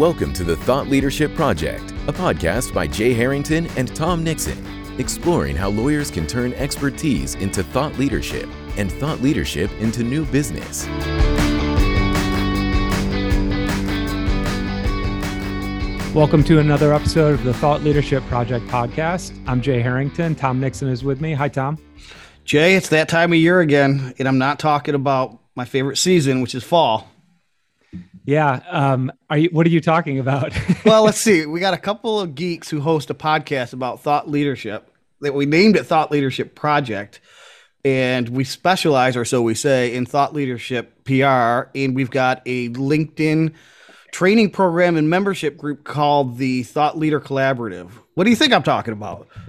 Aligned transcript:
Welcome 0.00 0.32
to 0.32 0.44
the 0.44 0.56
Thought 0.56 0.86
Leadership 0.86 1.34
Project, 1.34 1.90
a 2.08 2.12
podcast 2.14 2.72
by 2.72 2.86
Jay 2.86 3.12
Harrington 3.12 3.66
and 3.76 3.94
Tom 3.94 4.24
Nixon, 4.24 4.64
exploring 4.98 5.54
how 5.56 5.68
lawyers 5.68 6.10
can 6.10 6.26
turn 6.26 6.54
expertise 6.54 7.34
into 7.34 7.62
thought 7.62 7.98
leadership 7.98 8.48
and 8.78 8.90
thought 8.90 9.20
leadership 9.20 9.70
into 9.72 10.02
new 10.02 10.24
business. 10.24 10.86
Welcome 16.14 16.44
to 16.44 16.60
another 16.60 16.94
episode 16.94 17.34
of 17.34 17.44
the 17.44 17.52
Thought 17.52 17.82
Leadership 17.82 18.22
Project 18.24 18.66
podcast. 18.68 19.38
I'm 19.46 19.60
Jay 19.60 19.82
Harrington. 19.82 20.34
Tom 20.34 20.60
Nixon 20.60 20.88
is 20.88 21.04
with 21.04 21.20
me. 21.20 21.34
Hi, 21.34 21.48
Tom. 21.48 21.76
Jay, 22.46 22.74
it's 22.74 22.88
that 22.88 23.10
time 23.10 23.34
of 23.34 23.38
year 23.38 23.60
again, 23.60 24.14
and 24.18 24.26
I'm 24.26 24.38
not 24.38 24.58
talking 24.58 24.94
about 24.94 25.38
my 25.56 25.66
favorite 25.66 25.98
season, 25.98 26.40
which 26.40 26.54
is 26.54 26.64
fall. 26.64 27.09
Yeah. 28.24 28.60
Um, 28.68 29.12
are 29.28 29.38
you? 29.38 29.48
What 29.50 29.66
are 29.66 29.70
you 29.70 29.80
talking 29.80 30.18
about? 30.18 30.52
well, 30.84 31.04
let's 31.04 31.18
see. 31.18 31.46
We 31.46 31.60
got 31.60 31.74
a 31.74 31.78
couple 31.78 32.20
of 32.20 32.34
geeks 32.34 32.70
who 32.70 32.80
host 32.80 33.10
a 33.10 33.14
podcast 33.14 33.72
about 33.72 34.00
thought 34.00 34.28
leadership 34.28 34.90
that 35.20 35.34
we 35.34 35.46
named 35.46 35.76
it 35.76 35.84
Thought 35.84 36.10
Leadership 36.10 36.54
Project, 36.54 37.20
and 37.84 38.28
we 38.28 38.44
specialize, 38.44 39.16
or 39.16 39.24
so 39.24 39.42
we 39.42 39.54
say, 39.54 39.94
in 39.94 40.06
thought 40.06 40.34
leadership 40.34 41.04
PR. 41.04 41.70
And 41.74 41.94
we've 41.94 42.10
got 42.10 42.42
a 42.46 42.68
LinkedIn 42.70 43.54
training 44.12 44.50
program 44.50 44.96
and 44.96 45.08
membership 45.08 45.56
group 45.56 45.84
called 45.84 46.38
the 46.38 46.62
Thought 46.64 46.98
Leader 46.98 47.20
Collaborative. 47.20 47.90
What 48.14 48.24
do 48.24 48.30
you 48.30 48.36
think 48.36 48.52
I'm 48.52 48.62
talking 48.62 48.92
about? 48.92 49.28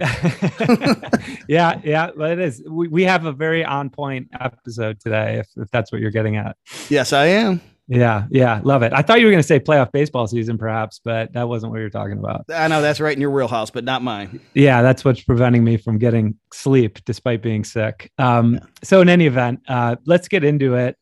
yeah, 1.48 1.80
yeah, 1.84 2.10
well, 2.16 2.30
it 2.30 2.38
is. 2.38 2.62
We, 2.68 2.88
we 2.88 3.02
have 3.04 3.26
a 3.26 3.32
very 3.32 3.64
on 3.64 3.90
point 3.90 4.28
episode 4.38 5.00
today, 5.00 5.40
if, 5.40 5.48
if 5.56 5.70
that's 5.70 5.92
what 5.92 6.00
you're 6.00 6.10
getting 6.10 6.36
at. 6.36 6.56
Yes, 6.88 7.12
I 7.12 7.26
am. 7.26 7.60
Yeah, 7.92 8.24
yeah, 8.30 8.58
love 8.64 8.82
it. 8.82 8.92
I 8.94 9.02
thought 9.02 9.20
you 9.20 9.26
were 9.26 9.32
going 9.32 9.42
to 9.42 9.46
say 9.46 9.60
playoff 9.60 9.92
baseball 9.92 10.26
season, 10.26 10.56
perhaps, 10.56 10.98
but 11.04 11.30
that 11.34 11.46
wasn't 11.46 11.72
what 11.72 11.80
you're 11.80 11.90
talking 11.90 12.18
about. 12.18 12.46
I 12.48 12.66
know 12.68 12.80
that's 12.80 13.00
right 13.00 13.14
in 13.14 13.20
your 13.20 13.30
wheelhouse, 13.30 13.70
but 13.70 13.84
not 13.84 14.02
mine. 14.02 14.40
Yeah, 14.54 14.80
that's 14.80 15.04
what's 15.04 15.22
preventing 15.22 15.62
me 15.62 15.76
from 15.76 15.98
getting 15.98 16.36
sleep 16.54 17.04
despite 17.04 17.42
being 17.42 17.64
sick. 17.64 18.10
Um, 18.16 18.54
yeah. 18.54 18.60
So, 18.82 19.02
in 19.02 19.10
any 19.10 19.26
event, 19.26 19.60
uh, 19.68 19.96
let's 20.06 20.26
get 20.26 20.42
into 20.42 20.74
it. 20.74 20.96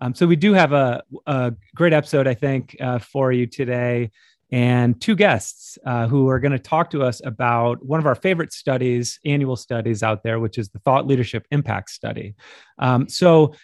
Um, 0.00 0.16
so, 0.16 0.26
we 0.26 0.34
do 0.34 0.52
have 0.52 0.72
a, 0.72 1.04
a 1.26 1.54
great 1.76 1.92
episode, 1.92 2.26
I 2.26 2.34
think, 2.34 2.74
uh, 2.80 2.98
for 2.98 3.30
you 3.30 3.46
today, 3.46 4.10
and 4.50 5.00
two 5.00 5.14
guests 5.14 5.78
uh, 5.86 6.08
who 6.08 6.28
are 6.28 6.40
going 6.40 6.52
to 6.52 6.58
talk 6.58 6.90
to 6.90 7.04
us 7.04 7.22
about 7.24 7.84
one 7.86 8.00
of 8.00 8.06
our 8.06 8.16
favorite 8.16 8.52
studies, 8.52 9.20
annual 9.24 9.54
studies 9.54 10.02
out 10.02 10.24
there, 10.24 10.40
which 10.40 10.58
is 10.58 10.70
the 10.70 10.80
Thought 10.80 11.06
Leadership 11.06 11.46
Impact 11.52 11.88
Study. 11.88 12.34
Um, 12.80 13.08
so, 13.08 13.54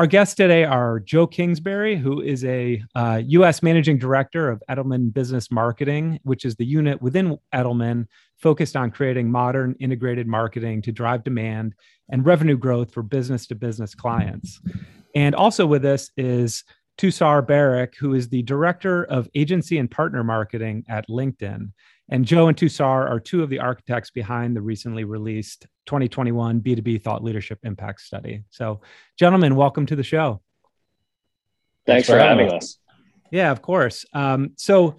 our 0.00 0.06
guests 0.06 0.34
today 0.34 0.64
are 0.64 0.98
Joe 0.98 1.26
Kingsbury, 1.26 1.94
who 1.94 2.22
is 2.22 2.42
a 2.46 2.82
uh, 2.94 3.20
U.S. 3.22 3.62
Managing 3.62 3.98
Director 3.98 4.48
of 4.48 4.62
Edelman 4.70 5.12
Business 5.12 5.50
Marketing, 5.50 6.18
which 6.22 6.46
is 6.46 6.56
the 6.56 6.64
unit 6.64 7.02
within 7.02 7.36
Edelman 7.54 8.06
focused 8.38 8.76
on 8.76 8.92
creating 8.92 9.30
modern 9.30 9.76
integrated 9.78 10.26
marketing 10.26 10.80
to 10.80 10.90
drive 10.90 11.22
demand 11.22 11.74
and 12.08 12.24
revenue 12.24 12.56
growth 12.56 12.94
for 12.94 13.02
business 13.02 13.46
to 13.48 13.54
business 13.54 13.94
clients. 13.94 14.58
And 15.14 15.34
also 15.34 15.66
with 15.66 15.84
us 15.84 16.10
is 16.16 16.64
Tushar 16.96 17.46
Barak, 17.46 17.94
who 18.00 18.14
is 18.14 18.30
the 18.30 18.42
Director 18.44 19.04
of 19.04 19.28
Agency 19.34 19.76
and 19.76 19.90
Partner 19.90 20.24
Marketing 20.24 20.82
at 20.88 21.10
LinkedIn. 21.10 21.72
And 22.12 22.24
Joe 22.24 22.48
and 22.48 22.56
Tushar 22.56 23.08
are 23.08 23.20
two 23.20 23.40
of 23.40 23.50
the 23.50 23.60
architects 23.60 24.10
behind 24.10 24.56
the 24.56 24.60
recently 24.60 25.04
released 25.04 25.68
2021 25.86 26.60
B2B 26.60 27.00
Thought 27.02 27.22
Leadership 27.22 27.60
Impact 27.62 28.00
Study. 28.00 28.42
So, 28.50 28.80
gentlemen, 29.16 29.54
welcome 29.54 29.86
to 29.86 29.94
the 29.94 30.02
show. 30.02 30.42
Thanks, 31.86 32.08
Thanks 32.08 32.08
for, 32.08 32.18
having 32.18 32.52
us. 32.52 32.78
Yeah, 33.30 33.52
of 33.52 33.62
course. 33.62 34.04
Um, 34.12 34.54
so, 34.56 34.96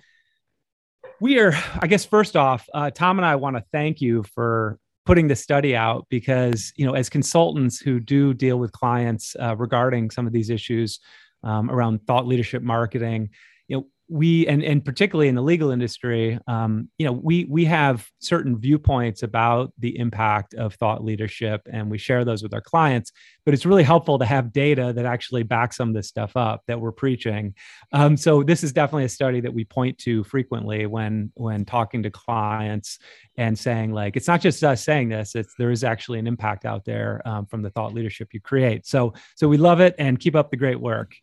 we 1.19 1.37
are, 1.39 1.53
I 1.81 1.87
guess, 1.87 2.05
first 2.05 2.37
off, 2.37 2.67
uh, 2.73 2.91
Tom 2.91 3.19
and 3.19 3.25
I 3.25 3.35
want 3.35 3.57
to 3.57 3.63
thank 3.73 3.99
you 3.99 4.23
for 4.23 4.79
putting 5.05 5.27
the 5.27 5.35
study 5.35 5.75
out 5.75 6.07
because, 6.09 6.71
you 6.77 6.85
know, 6.85 6.93
as 6.93 7.09
consultants 7.09 7.77
who 7.77 7.99
do 7.99 8.33
deal 8.33 8.57
with 8.57 8.71
clients 8.71 9.35
uh, 9.37 9.55
regarding 9.57 10.11
some 10.11 10.25
of 10.25 10.31
these 10.31 10.49
issues 10.49 11.01
um, 11.43 11.69
around 11.69 12.07
thought 12.07 12.25
leadership 12.25 12.63
marketing, 12.63 13.31
you 13.67 13.77
know, 13.77 13.87
we 14.11 14.45
and 14.47 14.61
and 14.63 14.83
particularly 14.83 15.29
in 15.29 15.35
the 15.35 15.41
legal 15.41 15.71
industry 15.71 16.37
um, 16.47 16.89
you 16.97 17.05
know 17.05 17.13
we 17.13 17.45
we 17.49 17.63
have 17.63 18.07
certain 18.19 18.59
viewpoints 18.59 19.23
about 19.23 19.71
the 19.79 19.97
impact 19.97 20.53
of 20.53 20.73
thought 20.75 21.03
leadership 21.03 21.61
and 21.71 21.89
we 21.89 21.97
share 21.97 22.25
those 22.25 22.43
with 22.43 22.53
our 22.53 22.61
clients 22.61 23.11
but 23.45 23.53
it's 23.53 23.65
really 23.65 23.83
helpful 23.83 24.19
to 24.19 24.25
have 24.25 24.53
data 24.53 24.93
that 24.95 25.05
actually 25.05 25.43
backs 25.43 25.77
some 25.77 25.89
of 25.89 25.95
this 25.95 26.07
stuff 26.07 26.35
up 26.35 26.61
that 26.67 26.79
we're 26.79 26.91
preaching. 26.91 27.55
Um, 27.91 28.15
so 28.15 28.43
this 28.43 28.63
is 28.63 28.71
definitely 28.71 29.05
a 29.05 29.09
study 29.09 29.41
that 29.41 29.53
we 29.53 29.65
point 29.65 29.97
to 29.99 30.23
frequently 30.23 30.85
when 30.85 31.31
when 31.35 31.65
talking 31.65 32.03
to 32.03 32.11
clients 32.11 32.99
and 33.37 33.57
saying 33.57 33.93
like 33.93 34.15
it's 34.15 34.27
not 34.27 34.41
just 34.41 34.63
us 34.63 34.83
saying 34.83 35.09
this 35.09 35.35
it's 35.35 35.55
there 35.57 35.71
is 35.71 35.83
actually 35.83 36.19
an 36.19 36.27
impact 36.27 36.65
out 36.65 36.85
there 36.85 37.21
um, 37.25 37.45
from 37.45 37.61
the 37.61 37.69
thought 37.71 37.93
leadership 37.93 38.29
you 38.33 38.39
create. 38.39 38.85
So 38.85 39.13
so 39.35 39.47
we 39.47 39.57
love 39.57 39.79
it 39.79 39.95
and 39.97 40.19
keep 40.19 40.35
up 40.35 40.51
the 40.51 40.57
great 40.57 40.79
work 40.79 41.15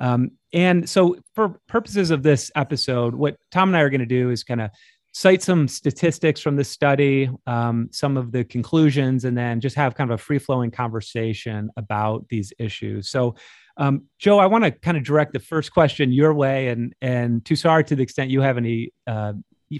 um, 0.00 0.32
and 0.52 0.88
so, 0.88 1.16
for 1.34 1.60
purposes 1.68 2.10
of 2.10 2.22
this 2.22 2.50
episode, 2.56 3.14
what 3.14 3.36
Tom 3.52 3.68
and 3.68 3.76
I 3.76 3.80
are 3.80 3.90
going 3.90 4.00
to 4.00 4.06
do 4.06 4.30
is 4.30 4.42
kind 4.42 4.60
of 4.60 4.70
cite 5.12 5.42
some 5.42 5.68
statistics 5.68 6.40
from 6.40 6.56
the 6.56 6.64
study, 6.64 7.30
um, 7.46 7.88
some 7.92 8.16
of 8.16 8.32
the 8.32 8.44
conclusions, 8.44 9.24
and 9.24 9.36
then 9.36 9.60
just 9.60 9.76
have 9.76 9.94
kind 9.94 10.10
of 10.10 10.18
a 10.18 10.22
free 10.22 10.38
flowing 10.38 10.70
conversation 10.70 11.70
about 11.76 12.28
these 12.28 12.52
issues. 12.58 13.08
So, 13.10 13.36
um, 13.76 14.04
Joe, 14.18 14.38
I 14.38 14.46
want 14.46 14.64
to 14.64 14.70
kind 14.70 14.96
of 14.96 15.04
direct 15.04 15.32
the 15.32 15.38
first 15.38 15.72
question 15.72 16.12
your 16.12 16.34
way, 16.34 16.68
and 16.68 16.94
and 17.00 17.44
Tushar, 17.44 17.86
to 17.86 17.94
the 17.94 18.02
extent 18.02 18.30
you 18.30 18.40
have 18.40 18.56
any 18.56 18.92
uh, 19.06 19.34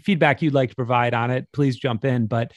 feedback 0.05 0.43
you'd 0.43 0.55
like 0.55 0.71
to 0.71 0.77
provide 0.77 1.15
on 1.15 1.31
it, 1.31 1.49
please 1.53 1.77
jump 1.77 2.05
in. 2.05 2.27
But 2.27 2.53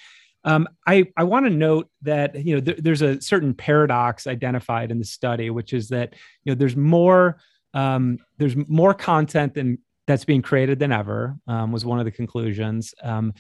um, 0.45 0.67
I, 0.85 1.05
I 1.15 1.23
want 1.23 1.45
to 1.45 1.49
note 1.49 1.89
that 2.01 2.35
you 2.45 2.55
know 2.55 2.61
th- 2.61 2.79
there's 2.79 3.01
a 3.01 3.21
certain 3.21 3.53
paradox 3.53 4.27
identified 4.27 4.91
in 4.91 4.99
the 4.99 5.05
study, 5.05 5.49
which 5.49 5.73
is 5.73 5.89
that 5.89 6.13
you 6.43 6.51
know 6.51 6.55
there's 6.55 6.75
more 6.75 7.39
um, 7.73 8.19
there's 8.37 8.55
more 8.67 8.93
content 8.93 9.53
than 9.53 9.77
that's 10.07 10.25
being 10.25 10.41
created 10.41 10.79
than 10.79 10.91
ever 10.91 11.37
um, 11.47 11.71
was 11.71 11.85
one 11.85 11.99
of 11.99 12.05
the 12.05 12.11
conclusions. 12.11 12.93
Um, 13.03 13.33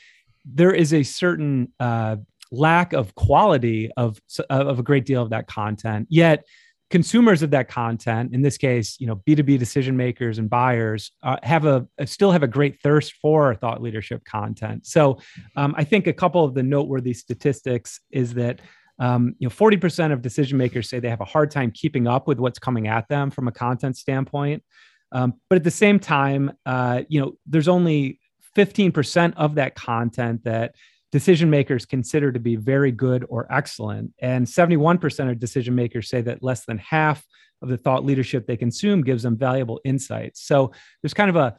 there 0.45 0.73
is 0.73 0.93
a 0.93 1.03
certain 1.03 1.71
uh, 1.79 2.17
lack 2.51 2.93
of 2.93 3.15
quality 3.15 3.91
of 3.97 4.19
of 4.49 4.79
a 4.79 4.83
great 4.83 5.05
deal 5.05 5.21
of 5.21 5.29
that 5.31 5.47
content. 5.47 6.07
Yet 6.09 6.45
consumers 6.89 7.41
of 7.41 7.49
that 7.49 7.67
content 7.67 8.35
in 8.35 8.43
this 8.43 8.55
case 8.55 8.97
you 8.99 9.07
know 9.07 9.15
b2b 9.27 9.57
decision 9.57 9.97
makers 9.97 10.37
and 10.37 10.47
buyers 10.47 11.11
uh, 11.23 11.37
have 11.41 11.65
a 11.65 11.87
still 12.05 12.31
have 12.31 12.43
a 12.43 12.47
great 12.47 12.79
thirst 12.81 13.13
for 13.13 13.55
thought 13.55 13.81
leadership 13.81 14.23
content. 14.25 14.85
So 14.85 15.17
um, 15.55 15.73
i 15.77 15.83
think 15.83 16.05
a 16.07 16.13
couple 16.13 16.45
of 16.45 16.53
the 16.53 16.61
noteworthy 16.61 17.13
statistics 17.13 17.99
is 18.11 18.35
that 18.35 18.61
um, 18.99 19.35
you 19.39 19.47
know, 19.47 19.53
40% 19.53 20.11
of 20.11 20.21
decision 20.21 20.57
makers 20.57 20.89
say 20.89 20.99
they 20.99 21.09
have 21.09 21.21
a 21.21 21.25
hard 21.25 21.51
time 21.51 21.71
keeping 21.71 22.07
up 22.07 22.27
with 22.27 22.39
what's 22.39 22.59
coming 22.59 22.87
at 22.87 23.07
them 23.07 23.31
from 23.31 23.47
a 23.47 23.51
content 23.51 23.97
standpoint. 23.97 24.63
Um, 25.11 25.33
but 25.49 25.57
at 25.57 25.63
the 25.63 25.71
same 25.71 25.99
time, 25.99 26.51
uh, 26.65 27.03
you 27.07 27.21
know, 27.21 27.33
there's 27.45 27.67
only 27.67 28.19
15% 28.55 29.33
of 29.35 29.55
that 29.55 29.75
content 29.75 30.43
that 30.43 30.75
decision 31.11 31.49
makers 31.49 31.85
consider 31.85 32.31
to 32.31 32.39
be 32.39 32.55
very 32.55 32.91
good 32.91 33.25
or 33.29 33.51
excellent. 33.51 34.11
And 34.19 34.45
71% 34.47 35.29
of 35.29 35.39
decision 35.39 35.75
makers 35.75 36.09
say 36.09 36.21
that 36.21 36.41
less 36.41 36.65
than 36.65 36.79
half 36.79 37.23
of 37.61 37.69
the 37.69 37.77
thought 37.77 38.03
leadership 38.03 38.45
they 38.45 38.57
consume 38.57 39.03
gives 39.03 39.23
them 39.23 39.37
valuable 39.37 39.79
insights. 39.85 40.41
So 40.41 40.71
there's 41.01 41.13
kind 41.13 41.29
of 41.29 41.35
a 41.35 41.55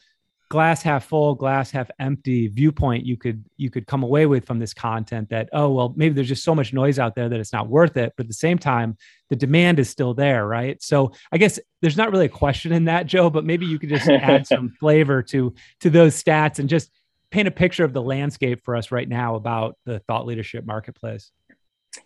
glass 0.51 0.83
half 0.83 1.07
full 1.07 1.35
glass 1.35 1.71
half 1.71 1.91
empty 1.99 2.49
viewpoint 2.49 3.05
you 3.05 3.17
could 3.17 3.45
you 3.57 3.71
could 3.71 3.87
come 3.87 4.03
away 4.03 4.27
with 4.27 4.47
from 4.47 4.59
this 4.59 4.75
content 4.75 5.29
that 5.31 5.49
oh 5.53 5.71
well 5.71 5.95
maybe 5.97 6.15
there's 6.15 6.29
just 6.29 6.45
so 6.45 6.55
much 6.55 6.73
noise 6.73 6.99
out 6.99 7.15
there 7.15 7.29
that 7.29 7.41
it's 7.41 7.53
not 7.53 7.69
worth 7.69 7.97
it 7.97 8.13
but 8.17 8.25
at 8.25 8.29
the 8.29 8.35
same 8.35 8.59
time 8.59 8.97
the 9.31 9.37
demand 9.37 9.79
is 9.79 9.89
still 9.89 10.15
there 10.15 10.47
right? 10.47 10.83
So 10.83 11.13
i 11.33 11.39
guess 11.39 11.59
there's 11.81 11.97
not 11.97 12.13
really 12.13 12.27
a 12.27 12.31
question 12.31 12.73
in 12.73 12.85
that 12.85 13.07
joe 13.07 13.31
but 13.31 13.45
maybe 13.45 13.67
you 13.67 13.79
could 13.79 13.89
just 13.89 14.09
add 14.09 14.47
some 14.47 14.71
flavor 14.79 15.23
to 15.23 15.55
to 15.81 15.91
those 15.91 16.23
stats 16.23 16.59
and 16.59 16.69
just 16.69 16.91
paint 17.35 17.49
a 17.49 17.51
picture 17.51 17.85
of 17.85 17.93
the 17.93 18.01
landscape 18.01 18.65
for 18.65 18.77
us 18.77 18.93
right 18.93 19.09
now 19.09 19.35
about 19.35 19.77
the 19.85 19.99
thought 20.07 20.25
leadership 20.25 20.65
marketplace. 20.65 21.33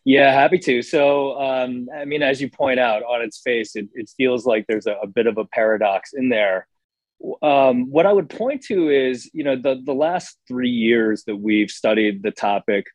Yeah, 0.02 0.32
happy 0.32 0.58
to. 0.61 0.81
So, 0.81 1.38
um, 1.38 1.88
I 1.94 2.06
mean, 2.06 2.23
as 2.23 2.41
you 2.41 2.49
point 2.49 2.81
out, 2.81 3.02
on 3.02 3.20
its 3.20 3.38
face, 3.38 3.76
it, 3.76 3.88
it 3.93 4.11
feels 4.17 4.46
like 4.46 4.67
there's 4.67 4.87
a, 4.87 4.94
a, 5.02 5.06
bit 5.06 5.26
of 5.26 5.37
a 5.37 5.44
paradox 5.44 6.14
in 6.14 6.31
there 6.31 6.67
um, 7.43 7.91
what 7.91 8.06
I 8.06 8.12
would 8.12 8.31
point 8.31 8.62
to 8.65 8.91
is, 8.91 9.31
you 9.32 9.44
know, 9.44 9.56
the 9.56 9.81
the 9.85 9.94
last 9.94 10.38
three 10.47 10.70
years 10.70 11.25
that 11.25 11.37
we've 11.37 11.70
studied 11.70 12.23
the 12.23 12.31
topic, 12.31 12.87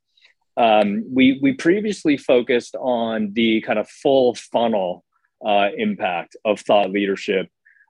um, 0.57 1.03
we 1.11 1.39
we 1.41 1.53
previously 1.53 2.17
focused 2.17 2.75
on 2.75 3.33
the 3.33 3.61
kind 3.61 3.79
of 3.79 3.89
full 3.89 4.35
funnel 4.35 5.03
uh, 5.45 5.69
impact 5.77 6.35
of 6.45 6.59
thought 6.61 6.91
leadership 6.91 7.49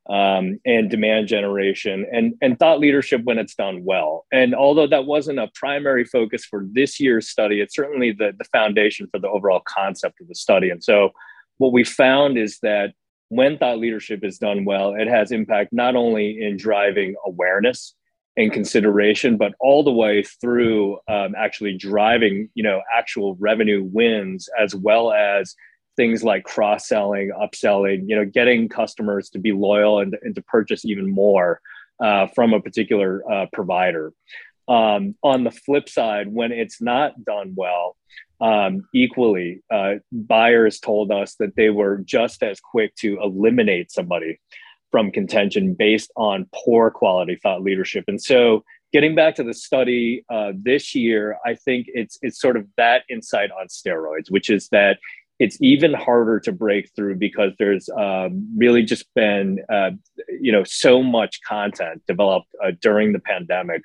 um, 0.10 0.60
and 0.66 0.90
demand 0.90 1.28
generation 1.28 2.06
and 2.12 2.34
and 2.42 2.60
thought 2.60 2.80
leadership 2.80 3.22
when 3.24 3.38
it's 3.38 3.56
done 3.56 3.84
well. 3.84 4.26
And 4.32 4.56
although 4.56 4.88
that 4.88 5.06
wasn't 5.06 5.40
a 5.40 5.52
primary 5.56 6.04
focus 6.04 6.46
for 6.46 6.66
this 6.72 7.00
year's 7.00 7.30
study, 7.30 7.62
it's 7.62 7.76
certainly 7.76 8.12
the 8.12 8.34
the 8.38 8.46
foundation 8.46 9.08
for 9.12 9.20
the 9.20 9.30
overall 9.30 9.62
concept 9.66 10.20
of 10.20 10.28
the 10.28 10.36
study. 10.36 10.72
And 10.72 10.84
so, 10.84 11.12
what 11.58 11.72
we 11.72 11.84
found 11.84 12.38
is 12.38 12.60
that 12.64 12.94
when 13.36 13.58
thought 13.58 13.80
leadership 13.80 14.24
is 14.24 14.38
done 14.38 14.66
well, 14.66 14.94
it 14.94 15.08
has 15.08 15.32
impact 15.32 15.74
not 15.74 15.96
only 15.96 16.42
in 16.42 16.58
driving 16.58 17.16
awareness 17.26 17.96
and 18.38 18.52
consideration, 18.52 19.38
but 19.38 19.54
all 19.60 19.84
the 19.84 19.92
way 19.92 20.24
through 20.24 21.00
um, 21.08 21.34
actually 21.38 21.78
driving, 21.78 22.50
you 22.54 22.64
know, 22.64 22.82
actual 22.96 23.36
revenue 23.36 23.84
wins 23.84 24.50
as 24.60 24.76
well 24.76 25.12
as 25.12 25.56
things 25.96 26.24
like 26.24 26.44
cross-selling, 26.44 27.32
upselling, 27.32 28.06
you 28.08 28.16
know, 28.16 28.26
getting 28.26 28.68
customers 28.70 29.30
to 29.30 29.40
be 29.40 29.52
loyal 29.52 30.00
and, 30.00 30.18
and 30.24 30.36
to 30.36 30.42
purchase 30.44 30.86
even 30.86 31.10
more 31.10 31.60
uh, 32.04 32.28
from 32.28 32.54
a 32.54 32.62
particular 32.62 33.24
uh, 33.32 33.46
provider. 33.54 34.12
Um, 34.68 35.16
on 35.24 35.44
the 35.44 35.52
flip 35.52 35.90
side, 35.90 36.28
when 36.32 36.52
it's 36.52 36.82
not 36.82 37.24
done 37.26 37.54
well, 37.56 37.98
um, 38.40 38.88
equally, 38.94 39.62
uh, 39.72 39.96
buyers 40.12 40.80
told 40.80 41.12
us 41.12 41.36
that 41.36 41.56
they 41.56 41.70
were 41.70 42.00
just 42.04 42.44
as 42.44 42.60
quick 42.60 42.96
to 42.96 43.20
eliminate 43.22 43.92
somebody 43.92 44.40
from 44.92 45.12
contention 45.12 45.74
based 45.74 46.12
on 46.16 46.48
poor 46.54 46.92
quality 46.92 47.38
thought 47.42 47.64
leadership. 47.64 48.04
And 48.08 48.22
so, 48.22 48.64
getting 48.92 49.16
back 49.16 49.36
to 49.36 49.44
the 49.44 49.54
study 49.54 50.24
uh, 50.30 50.52
this 50.56 50.94
year, 50.94 51.38
I 51.46 51.56
think 51.56 51.88
it's 51.90 52.18
it's 52.22 52.40
sort 52.40 52.58
of 52.58 52.68
that 52.78 53.04
insight 53.10 53.50
on 53.52 53.68
steroids, 53.68 54.30
which 54.30 54.50
is 54.50 54.68
that 54.70 54.98
it's 55.40 55.58
even 55.62 55.94
harder 55.94 56.40
to 56.42 56.52
break 56.52 56.90
through 56.96 57.16
because 57.16 57.52
there's 57.58 57.90
um, 57.98 58.48
really 58.56 58.84
just 58.84 59.06
been 59.16 59.60
uh, 59.72 59.92
you 60.40 60.52
know 60.52 60.64
so 60.64 61.02
much 61.02 61.40
content 61.48 62.04
developed 62.08 62.48
uh, 62.64 62.72
during 62.82 63.14
the 63.14 63.20
pandemic 63.20 63.82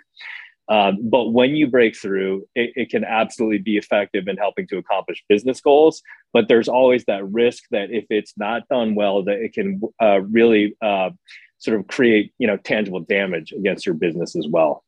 um, 0.69 0.99
but 1.03 1.31
when 1.31 1.57
you 1.57 1.67
break 1.67 1.97
through, 1.97 2.47
it, 2.55 2.73
it, 2.77 2.91
can 2.91 3.03
absolutely 3.03 3.59
be 3.59 3.79
effective 3.79 4.29
in 4.29 4.37
helping 4.37 4.67
to 4.69 4.77
accomplish 4.77 5.25
business 5.27 5.61
goals. 5.63 6.03
But 6.35 6.49
there's 6.49 6.69
always 6.69 7.05
that 7.07 7.27
risk 7.27 7.65
that 7.71 7.91
if 7.91 8.05
it's 8.11 8.35
not 8.37 8.69
done 8.69 8.95
well, 8.95 9.23
that 9.25 9.39
it 9.39 9.55
can 9.55 9.81
uh, 10.03 10.21
really 10.21 10.77
uh, 10.83 11.11
sort 11.57 11.81
of 11.81 11.87
create 11.87 12.33
you 12.39 12.47
know 12.47 12.59
tangible 12.59 13.01
damage 13.01 13.53
against 13.53 13.87
your 13.87 13.95
business 13.95 14.37
as 14.37 14.47
well. 14.47 14.85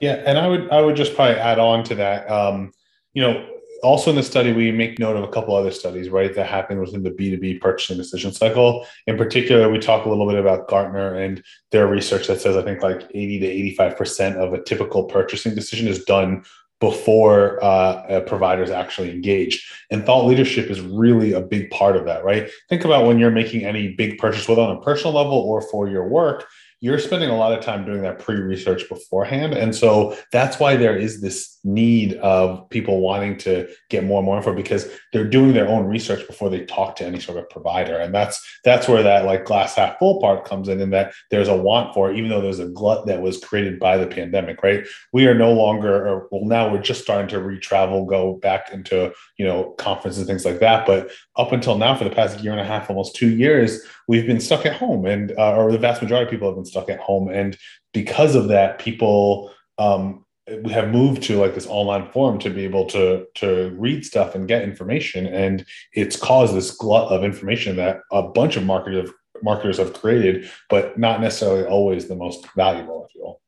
Yeah, 0.00 0.22
and 0.26 0.36
I 0.36 0.46
would 0.46 0.70
I 0.70 0.82
would 0.82 0.96
just 0.96 1.14
probably 1.14 1.36
add 1.36 1.58
on 1.58 1.82
to 1.84 1.94
that. 1.94 2.30
Um, 2.30 2.72
you 3.14 3.22
know, 3.22 3.48
also 3.82 4.10
in 4.10 4.16
the 4.16 4.22
study, 4.22 4.52
we 4.52 4.70
make 4.72 4.98
note 4.98 5.16
of 5.16 5.24
a 5.24 5.28
couple 5.28 5.54
other 5.54 5.70
studies, 5.70 6.08
right, 6.08 6.34
that 6.34 6.46
happen 6.46 6.80
within 6.80 7.02
the 7.02 7.10
B2B 7.10 7.60
purchasing 7.60 7.96
decision 7.96 8.32
cycle. 8.32 8.86
In 9.06 9.16
particular, 9.16 9.70
we 9.70 9.78
talk 9.78 10.04
a 10.04 10.08
little 10.08 10.26
bit 10.26 10.38
about 10.38 10.68
Gartner 10.68 11.14
and 11.14 11.42
their 11.70 11.86
research 11.86 12.26
that 12.28 12.40
says 12.40 12.56
I 12.56 12.62
think 12.62 12.82
like 12.82 13.02
80 13.14 13.40
to 13.40 13.76
85% 13.76 14.36
of 14.36 14.52
a 14.52 14.62
typical 14.62 15.04
purchasing 15.04 15.54
decision 15.54 15.88
is 15.88 16.04
done 16.04 16.44
before 16.78 17.62
uh, 17.64 18.20
providers 18.26 18.70
actually 18.70 19.10
engage. 19.10 19.66
And 19.90 20.04
thought 20.04 20.26
leadership 20.26 20.70
is 20.70 20.80
really 20.80 21.32
a 21.32 21.40
big 21.40 21.70
part 21.70 21.96
of 21.96 22.04
that, 22.04 22.22
right? 22.22 22.50
Think 22.68 22.84
about 22.84 23.06
when 23.06 23.18
you're 23.18 23.30
making 23.30 23.64
any 23.64 23.94
big 23.94 24.18
purchase, 24.18 24.46
whether 24.46 24.60
on 24.60 24.76
a 24.76 24.80
personal 24.80 25.14
level 25.14 25.38
or 25.38 25.62
for 25.62 25.88
your 25.88 26.06
work, 26.06 26.46
you're 26.80 26.98
spending 26.98 27.30
a 27.30 27.36
lot 27.36 27.56
of 27.56 27.64
time 27.64 27.86
doing 27.86 28.02
that 28.02 28.18
pre-research 28.18 28.88
beforehand. 28.88 29.54
And 29.54 29.74
so 29.74 30.16
that's 30.30 30.60
why 30.60 30.76
there 30.76 30.96
is 30.96 31.22
this 31.22 31.58
need 31.64 32.14
of 32.18 32.68
people 32.68 33.00
wanting 33.00 33.38
to 33.38 33.66
get 33.88 34.04
more 34.04 34.18
and 34.18 34.26
more 34.26 34.36
info 34.36 34.54
because 34.54 34.88
they're 35.12 35.28
doing 35.28 35.54
their 35.54 35.68
own 35.68 35.86
research 35.86 36.26
before 36.26 36.50
they 36.50 36.66
talk 36.66 36.94
to 36.96 37.06
any 37.06 37.18
sort 37.18 37.38
of 37.38 37.48
provider. 37.48 37.96
And 37.96 38.14
that's 38.14 38.44
that's 38.62 38.88
where 38.88 39.02
that 39.02 39.24
like 39.24 39.46
glass 39.46 39.74
half 39.74 39.98
full 39.98 40.20
part 40.20 40.44
comes 40.44 40.68
in 40.68 40.80
and 40.80 40.92
that 40.92 41.14
there's 41.30 41.48
a 41.48 41.56
want 41.56 41.94
for 41.94 42.10
it 42.10 42.18
even 42.18 42.28
though 42.28 42.42
there's 42.42 42.58
a 42.58 42.68
glut 42.68 43.06
that 43.06 43.22
was 43.22 43.42
created 43.42 43.80
by 43.80 43.96
the 43.96 44.06
pandemic 44.06 44.62
right? 44.62 44.86
We 45.12 45.26
are 45.26 45.34
no 45.34 45.52
longer 45.52 46.06
or 46.06 46.28
well 46.30 46.44
now 46.44 46.70
we're 46.70 46.82
just 46.82 47.02
starting 47.02 47.28
to 47.28 47.40
re-travel 47.40 48.04
go 48.04 48.34
back 48.34 48.70
into 48.70 49.12
you 49.38 49.46
know 49.46 49.74
conferences 49.78 50.18
and 50.18 50.26
things 50.26 50.44
like 50.44 50.60
that. 50.60 50.86
But 50.86 51.10
up 51.36 51.52
until 51.52 51.78
now 51.78 51.94
for 51.96 52.04
the 52.04 52.10
past 52.10 52.40
year 52.40 52.52
and 52.52 52.60
a 52.60 52.64
half 52.64 52.90
almost 52.90 53.16
two 53.16 53.30
years 53.30 53.80
we've 54.06 54.26
been 54.26 54.40
stuck 54.40 54.66
at 54.66 54.76
home 54.76 55.06
and 55.06 55.32
uh, 55.38 55.54
or 55.56 55.72
the 55.72 55.78
vast 55.78 56.02
majority 56.02 56.24
of 56.26 56.30
people 56.30 56.48
have 56.48 56.56
been 56.56 56.64
stuck 56.64 56.88
at 56.88 57.00
home 57.00 57.28
and 57.28 57.56
because 57.92 58.34
of 58.34 58.48
that 58.48 58.78
people 58.78 59.52
um, 59.78 60.24
we 60.62 60.72
have 60.72 60.90
moved 60.90 61.22
to 61.24 61.38
like 61.38 61.54
this 61.54 61.66
online 61.66 62.08
forum 62.12 62.38
to 62.38 62.50
be 62.50 62.64
able 62.64 62.86
to 62.86 63.26
to 63.34 63.74
read 63.78 64.04
stuff 64.04 64.34
and 64.34 64.48
get 64.48 64.62
information 64.62 65.26
and 65.26 65.64
it's 65.92 66.16
caused 66.16 66.54
this 66.54 66.70
glut 66.70 67.10
of 67.10 67.24
information 67.24 67.76
that 67.76 68.00
a 68.12 68.22
bunch 68.22 68.56
of 68.56 68.64
marketers 68.64 69.10
marketers 69.42 69.78
have 69.78 69.92
created 69.92 70.48
but 70.70 70.98
not 70.98 71.20
necessarily 71.20 71.64
always 71.64 72.08
the 72.08 72.16
most 72.16 72.46
valuable 72.54 73.08
you 73.14 73.22
will 73.22 73.40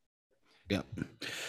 yeah. 0.71 0.83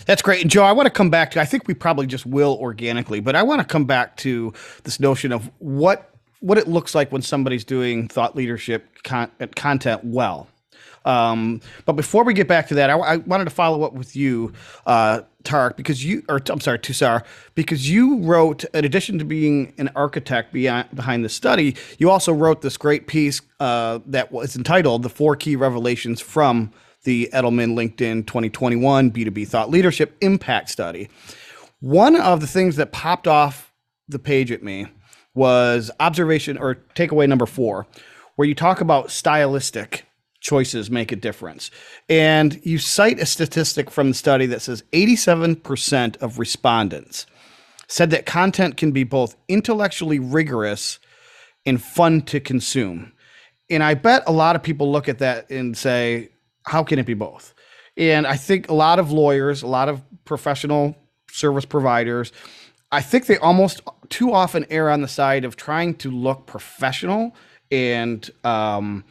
That's 0.06 0.22
great. 0.22 0.42
And 0.42 0.50
Joe, 0.50 0.64
I 0.64 0.72
want 0.72 0.86
to 0.86 0.92
come 0.92 1.10
back 1.10 1.32
to 1.32 1.42
I 1.42 1.46
think 1.46 1.68
we 1.68 1.74
probably 1.74 2.08
just 2.08 2.26
will 2.26 2.58
organically, 2.62 3.20
but 3.20 3.36
I 3.36 3.44
want 3.44 3.60
to 3.60 3.66
come 3.66 3.84
back 3.84 4.16
to 4.18 4.54
this 4.84 4.98
notion 4.98 5.34
of 5.34 5.52
what 5.60 6.16
what 6.40 6.58
it 6.58 6.68
looks 6.68 6.96
like 6.96 7.12
when 7.12 7.22
somebody's 7.22 7.64
doing 7.64 8.08
thought 8.08 8.36
leadership 8.36 9.04
con- 9.04 9.32
content 9.56 10.02
well. 10.04 10.48
Um, 11.06 11.62
but 11.86 11.94
before 11.94 12.24
we 12.24 12.34
get 12.34 12.48
back 12.48 12.68
to 12.70 12.76
that, 12.76 12.90
I, 12.90 12.98
I 12.98 13.18
wanted 13.18 13.46
to 13.46 13.50
follow 13.50 13.84
up 13.84 13.94
with 13.94 14.16
you, 14.16 14.54
uh, 14.86 15.22
Tarek, 15.44 15.78
because 15.78 16.04
you, 16.04 16.24
or 16.28 16.42
I'm 16.50 16.60
sorry, 16.60 16.80
Tushar, 16.80 17.24
because 17.56 17.90
you 17.90 18.20
wrote, 18.20 18.66
in 18.74 18.86
addition 18.86 19.18
to 19.20 19.26
being 19.26 19.74
an 19.78 19.90
architect 19.96 20.52
beyond, 20.54 20.94
behind 20.94 21.24
the 21.24 21.30
study, 21.30 21.76
you 21.98 22.10
also 22.10 22.34
wrote 22.34 22.62
this 22.62 22.78
great 22.78 23.08
piece 23.08 23.42
uh, 23.60 24.00
that 24.06 24.32
was 24.32 24.56
entitled 24.56 25.04
"The 25.04 25.10
Four 25.10 25.36
Key 25.36 25.56
Revelations 25.56 26.20
from 26.22 26.72
the 27.04 27.30
Edelman 27.34 27.74
LinkedIn 27.76 28.28
2021 28.28 29.12
B2B 29.12 29.48
Thought 29.48 29.70
Leadership 29.70 30.16
Impact 30.22 30.70
Study." 30.70 31.10
One 31.80 32.18
of 32.18 32.42
the 32.42 32.48
things 32.48 32.76
that 32.76 32.92
popped 32.92 33.26
off 33.26 33.72
the 34.10 34.20
page 34.20 34.52
at 34.52 34.62
me 34.62 34.88
was 35.40 35.90
observation 36.02 36.58
or 36.58 36.76
takeaway 36.96 37.28
number 37.28 37.46
four, 37.46 37.88
where 38.36 38.48
you 38.48 38.54
talk 38.54 38.82
about 38.82 39.10
stylistic 39.10 40.06
choices 40.42 40.92
make 40.92 41.14
a 41.14 41.16
difference. 41.16 41.72
And 42.10 42.60
you 42.64 42.78
cite 42.78 43.20
a 43.20 43.26
statistic 43.26 43.90
from 43.90 44.10
the 44.10 44.14
study 44.14 44.46
that 44.48 44.62
says 44.62 44.84
87% 44.92 46.18
of 46.18 46.40
respondents 46.40 47.26
said 47.88 48.10
that 48.12 48.26
content 48.26 48.76
can 48.78 48.92
be 48.92 49.04
both 49.04 49.36
intellectually 49.48 50.20
rigorous 50.20 51.00
and 51.66 51.82
fun 51.82 52.22
to 52.24 52.40
consume. 52.40 53.14
And 53.70 53.82
I 53.82 53.94
bet 53.94 54.24
a 54.28 54.32
lot 54.32 54.58
of 54.58 54.64
people 54.64 54.92
look 54.92 55.08
at 55.08 55.20
that 55.20 55.50
and 55.50 55.76
say, 55.78 56.30
how 56.66 56.84
can 56.84 57.00
it 57.00 57.06
be 57.06 57.14
both? 57.14 57.54
And 57.98 58.28
I 58.28 58.36
think 58.36 58.70
a 58.70 58.74
lot 58.74 59.00
of 59.00 59.12
lawyers, 59.12 59.64
a 59.64 59.68
lot 59.68 59.90
of 59.90 60.02
professional 60.26 60.96
service 61.32 61.66
providers, 61.66 62.32
I 62.92 63.02
think 63.02 63.28
they 63.28 63.38
almost 63.38 63.82
too 64.10 64.34
often 64.34 64.66
err 64.70 64.90
on 64.90 65.02
the 65.02 65.08
side 65.08 65.46
of 65.46 65.56
trying 65.56 65.96
to 65.96 66.10
look 66.10 66.48
professional 66.48 67.36
and 67.72 68.30
um, 68.44 69.04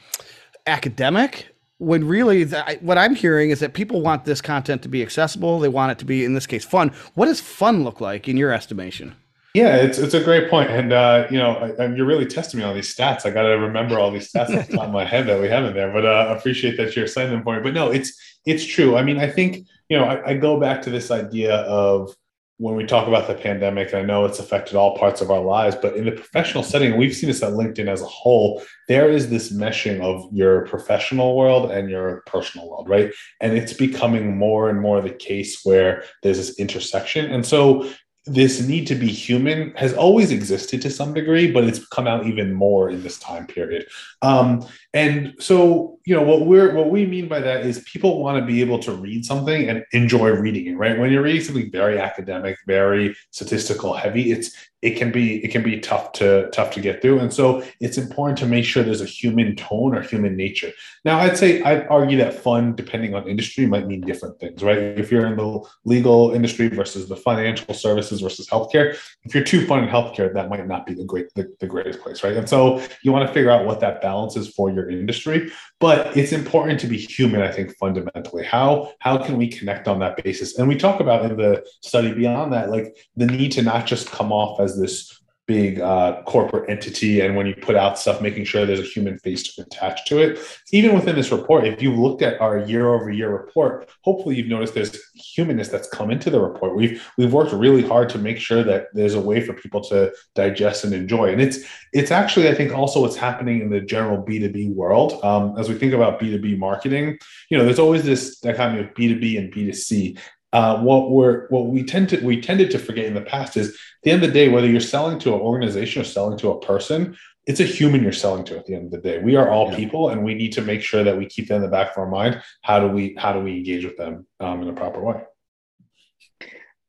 academic 0.67 1.55
when 1.79 2.07
really 2.07 2.43
the, 2.45 2.79
what 2.81 2.99
I'm 2.99 3.14
hearing 3.14 3.50
is 3.50 3.61
that 3.61 3.73
people 3.73 4.00
want 4.00 4.25
this 4.25 4.41
content 4.41 4.83
to 4.83 4.88
be 4.88 5.00
accessible. 5.00 5.61
They 5.61 5.69
want 5.69 5.93
it 5.93 5.99
to 5.99 6.05
be, 6.05 6.25
in 6.25 6.35
this 6.35 6.47
case, 6.47 6.64
fun. 6.64 6.93
What 7.14 7.26
does 7.26 7.41
fun 7.41 7.85
look 7.85 8.00
like 8.00 8.29
in 8.29 8.37
your 8.37 8.52
estimation? 8.52 9.14
Yeah, 9.55 9.76
it's 9.76 9.99
it's 9.99 10.14
a 10.14 10.23
great 10.23 10.50
point, 10.50 10.71
and 10.71 10.93
uh, 10.93 11.26
you 11.31 11.38
know, 11.38 11.75
I, 11.79 11.87
you're 11.87 12.07
really 12.07 12.26
testing 12.26 12.61
me 12.61 12.67
on 12.67 12.75
these 12.75 12.95
stats. 12.95 13.25
I 13.25 13.31
got 13.31 13.43
to 13.43 13.59
remember 13.59 13.99
all 13.99 14.11
these 14.11 14.31
stats 14.31 14.57
off 14.57 14.69
the 14.69 14.76
top 14.76 14.87
of 14.87 14.93
my 14.93 15.05
head 15.05 15.26
that 15.26 15.41
we 15.41 15.49
have 15.49 15.64
in 15.64 15.75
there, 15.75 15.91
but 15.91 16.05
uh, 16.05 16.35
appreciate 16.37 16.76
that 16.76 16.95
you're 16.95 17.07
citing 17.07 17.33
them 17.33 17.43
for 17.43 17.57
me. 17.57 17.62
But 17.62 17.73
no, 17.73 17.91
it's 17.91 18.12
it's 18.45 18.64
true. 18.64 18.97
I 18.97 19.02
mean, 19.02 19.19
I 19.19 19.29
think 19.29 19.67
you 19.88 19.99
know, 19.99 20.05
I, 20.05 20.31
I 20.31 20.35
go 20.35 20.61
back 20.61 20.83
to 20.83 20.91
this 20.91 21.11
idea 21.11 21.57
of 21.57 22.14
when 22.59 22.75
we 22.75 22.85
talk 22.85 23.07
about 23.07 23.29
the 23.29 23.35
pandemic, 23.35 23.95
I 23.95 24.03
know 24.03 24.25
it's 24.25 24.41
affected 24.41 24.75
all 24.75 24.99
parts 24.99 25.21
of 25.21 25.31
our 25.31 25.41
lives, 25.41 25.77
but 25.81 25.97
in 25.97 26.05
the 26.05 26.12
professional 26.12 26.65
setting, 26.65 26.97
we've 26.97 27.15
seen 27.15 27.29
this 27.29 27.43
at 27.43 27.53
LinkedIn 27.53 27.87
as 27.87 28.03
a 28.03 28.07
whole. 28.07 28.62
There 28.88 29.09
is 29.09 29.31
this 29.31 29.53
meshing 29.53 30.00
of 30.00 30.29
your 30.33 30.67
professional 30.67 31.37
world 31.37 31.71
and 31.71 31.88
your 31.88 32.23
personal 32.27 32.69
world, 32.69 32.88
right? 32.88 33.12
And 33.41 33.57
it's 33.57 33.73
becoming 33.73 34.37
more 34.37 34.69
and 34.69 34.81
more 34.81 35.00
the 35.00 35.11
case 35.11 35.61
where 35.65 36.03
there's 36.25 36.38
this 36.38 36.59
intersection. 36.59 37.31
And 37.31 37.47
so 37.47 37.88
this 38.27 38.61
need 38.61 38.87
to 38.88 38.95
be 38.95 39.07
human 39.07 39.73
has 39.77 39.95
always 39.95 40.31
existed 40.31 40.83
to 40.83 40.91
some 40.91 41.15
degree, 41.15 41.50
but 41.50 41.65
it's 41.65 41.87
come 41.87 42.07
out 42.07 42.27
even 42.27 42.53
more 42.53 42.91
in 42.91 43.03
this 43.03 43.19
time 43.19 43.47
period. 43.47 43.87
Um, 44.21 44.67
and 44.95 45.35
so, 45.38 45.99
you 46.07 46.14
know, 46.14 46.23
what 46.23 46.47
we're 46.47 46.75
what 46.75 46.88
we 46.88 47.04
mean 47.04 47.28
by 47.28 47.40
that 47.40 47.66
is 47.66 47.80
people 47.80 48.23
want 48.23 48.38
to 48.38 48.47
be 48.47 48.62
able 48.62 48.78
to 48.80 48.92
read 48.92 49.25
something 49.26 49.68
and 49.68 49.85
enjoy 49.92 50.30
reading 50.30 50.66
it, 50.66 50.76
right? 50.76 50.99
When 50.99 51.12
you're 51.12 51.23
reading 51.23 51.42
something 51.42 51.71
very 51.71 51.99
academic, 51.99 52.57
very 52.66 53.14
statistical 53.30 53.92
heavy, 53.92 54.33
it's 54.33 54.57
it 54.80 54.97
can 54.97 55.11
be 55.11 55.45
it 55.45 55.50
can 55.50 55.62
be 55.62 55.80
tough 55.80 56.12
to 56.12 56.49
tough 56.50 56.71
to 56.73 56.80
get 56.80 57.02
through. 57.02 57.18
And 57.18 57.33
so 57.33 57.64
it's 57.80 57.99
important 57.99 58.38
to 58.38 58.47
make 58.47 58.64
sure 58.64 58.83
there's 58.83 59.00
a 59.00 59.07
human 59.07 59.57
tone 59.57 59.95
or 59.95 60.02
human 60.02 60.37
nature. 60.37 60.71
Now 61.04 61.18
i'd 61.18 61.37
say 61.37 61.62
i'd 61.62 61.87
argue 61.88 62.16
that 62.18 62.35
fun 62.35 62.75
depending 62.76 63.14
on 63.14 63.28
industry 63.28 63.66
might 63.66 63.87
mean 63.87 64.00
different 64.00 64.38
things 64.38 64.62
right? 64.62 64.78
If 64.78 65.11
you're 65.11 65.26
in 65.26 65.37
the 65.37 65.61
legal 65.85 66.30
industry 66.30 66.68
versus 66.68 67.09
the 67.09 67.16
financial 67.16 67.75
services 67.75 68.21
versus 68.21 68.49
healthcare 68.49 68.97
if 69.25 69.35
you're 69.35 69.45
too 69.45 69.66
fun 69.66 69.83
in 69.83 69.90
healthcare 69.90 70.33
that 70.33 70.49
might 70.49 70.66
not 70.66 70.87
be 70.87 70.95
the 70.95 71.04
great 71.04 71.26
the, 71.35 71.52
the 71.59 71.66
greatest 71.66 72.00
place 72.00 72.23
right? 72.23 72.37
And 72.37 72.49
so 72.49 72.80
you 73.02 73.11
want 73.11 73.26
to 73.26 73.35
figure 73.35 73.50
out 73.50 73.66
what 73.66 73.80
that 73.80 74.00
balance 74.00 74.37
is 74.37 74.49
for 74.49 74.71
your 74.71 74.77
industry 74.90 75.50
but 75.80 76.14
it's 76.16 76.32
important 76.32 76.78
to 76.80 76.87
be 76.87 76.99
human 76.99 77.40
i 77.40 77.50
think 77.50 77.75
fundamentally. 77.78 78.44
How 78.44 78.92
how 79.00 79.18
can 79.18 79.37
we 79.37 79.49
connect 79.49 79.88
on 79.88 79.99
that 80.00 80.23
basis? 80.23 80.58
And 80.58 80.68
we 80.68 80.76
talk 80.76 81.00
about 81.00 81.30
in 81.30 81.37
the 81.37 81.64
study 81.82 82.12
beyond 82.12 82.52
that 82.52 82.70
like 82.70 82.97
the 83.16 83.26
need 83.26 83.52
to 83.52 83.62
not 83.62 83.87
just 83.87 84.11
come 84.11 84.32
off 84.32 84.61
as 84.61 84.78
this 84.78 85.18
big 85.49 85.81
uh, 85.81 86.23
corporate 86.25 86.69
entity 86.69 87.21
and 87.21 87.35
when 87.35 87.47
you 87.47 87.55
put 87.55 87.75
out 87.75 87.99
stuff 87.99 88.21
making 88.21 88.45
sure 88.45 88.67
there's 88.67 88.78
a 88.78 88.85
human 88.85 89.19
face 89.19 89.59
attached 89.59 90.07
to 90.07 90.19
it. 90.19 90.38
Even 90.73 90.95
within 90.95 91.17
this 91.17 91.33
report 91.33 91.64
if 91.64 91.83
you've 91.83 91.99
looked 91.99 92.21
at 92.21 92.38
our 92.40 92.59
year 92.59 92.93
over 92.93 93.11
year 93.11 93.31
report 93.33 93.88
hopefully 94.02 94.37
you've 94.37 94.47
noticed 94.47 94.75
there's 94.75 94.97
humanness 95.14 95.69
that's 95.69 95.88
come 95.88 96.11
into 96.11 96.28
the 96.28 96.38
report. 96.38 96.76
We've 96.76 97.02
we've 97.17 97.33
worked 97.33 97.52
really 97.52 97.83
hard 97.83 98.11
to 98.11 98.19
make 98.19 98.38
sure 98.38 98.62
that 98.62 98.88
there's 98.93 99.14
a 99.14 99.21
way 99.21 99.40
for 99.40 99.55
people 99.55 99.83
to 99.85 100.12
digest 100.35 100.85
and 100.85 100.93
enjoy. 100.93 101.33
And 101.33 101.40
it's 101.40 101.61
it's 101.95 102.11
actually 102.11 102.49
i 102.49 102.55
think 102.55 102.73
also 102.75 103.00
what's 103.00 103.17
happening 103.17 103.62
in 103.62 103.71
the 103.71 103.81
general 103.81 104.23
b2b 104.23 104.75
world. 104.75 105.19
Um, 105.25 105.59
as 105.59 105.69
we 105.71 105.76
think 105.76 105.95
about 105.95 106.21
b2b 106.21 106.59
marketing 106.59 107.19
you 107.49 107.57
know 107.57 107.64
there's 107.64 107.78
always 107.78 108.05
this 108.05 108.38
dichotomy 108.40 108.81
of 108.81 108.93
b2b 108.93 109.38
and 109.38 109.52
b2c 109.52 110.19
uh, 110.52 110.81
what 110.81 111.11
we're 111.11 111.47
what 111.49 111.67
we 111.67 111.83
tend 111.83 112.09
to 112.09 112.25
we 112.25 112.40
tended 112.40 112.71
to 112.71 112.78
forget 112.78 113.05
in 113.05 113.14
the 113.14 113.21
past 113.21 113.57
is 113.57 113.69
at 113.69 113.75
the 114.02 114.11
end 114.11 114.23
of 114.23 114.28
the 114.28 114.35
day, 114.35 114.49
whether 114.49 114.67
you're 114.67 114.81
selling 114.81 115.19
to 115.21 115.35
an 115.35 115.40
organization 115.40 116.00
or 116.00 116.05
selling 116.05 116.38
to 116.38 116.50
a 116.50 116.61
person, 116.61 117.17
it's 117.47 117.61
a 117.61 117.64
human 117.64 118.02
you're 118.02 118.12
selling 118.12 118.45
to 118.45 118.57
at 118.57 118.67
the 118.67 118.75
end 118.75 118.87
of 118.87 118.90
the 118.90 118.99
day. 118.99 119.19
We 119.19 119.37
are 119.37 119.50
all 119.50 119.71
yeah. 119.71 119.76
people, 119.76 120.09
and 120.09 120.25
we 120.25 120.35
need 120.35 120.52
to 120.52 120.62
make 120.62 120.83
sure 120.83 121.05
that 121.05 121.19
we 121.19 121.26
keep 121.26 121.49
that 121.49 121.57
in 121.57 121.62
the 121.62 121.69
back 121.69 121.93
of 121.93 121.99
our 121.99 122.09
mind. 122.09 122.43
How 122.62 122.81
do 122.81 122.88
we 122.88 123.14
how 123.19 123.33
do 123.33 123.40
we 123.40 123.57
engage 123.57 123.85
with 123.85 123.97
them 123.97 124.26
um, 124.40 124.62
in 124.62 124.69
a 124.69 124.73
proper 124.73 125.00
way? 125.00 125.23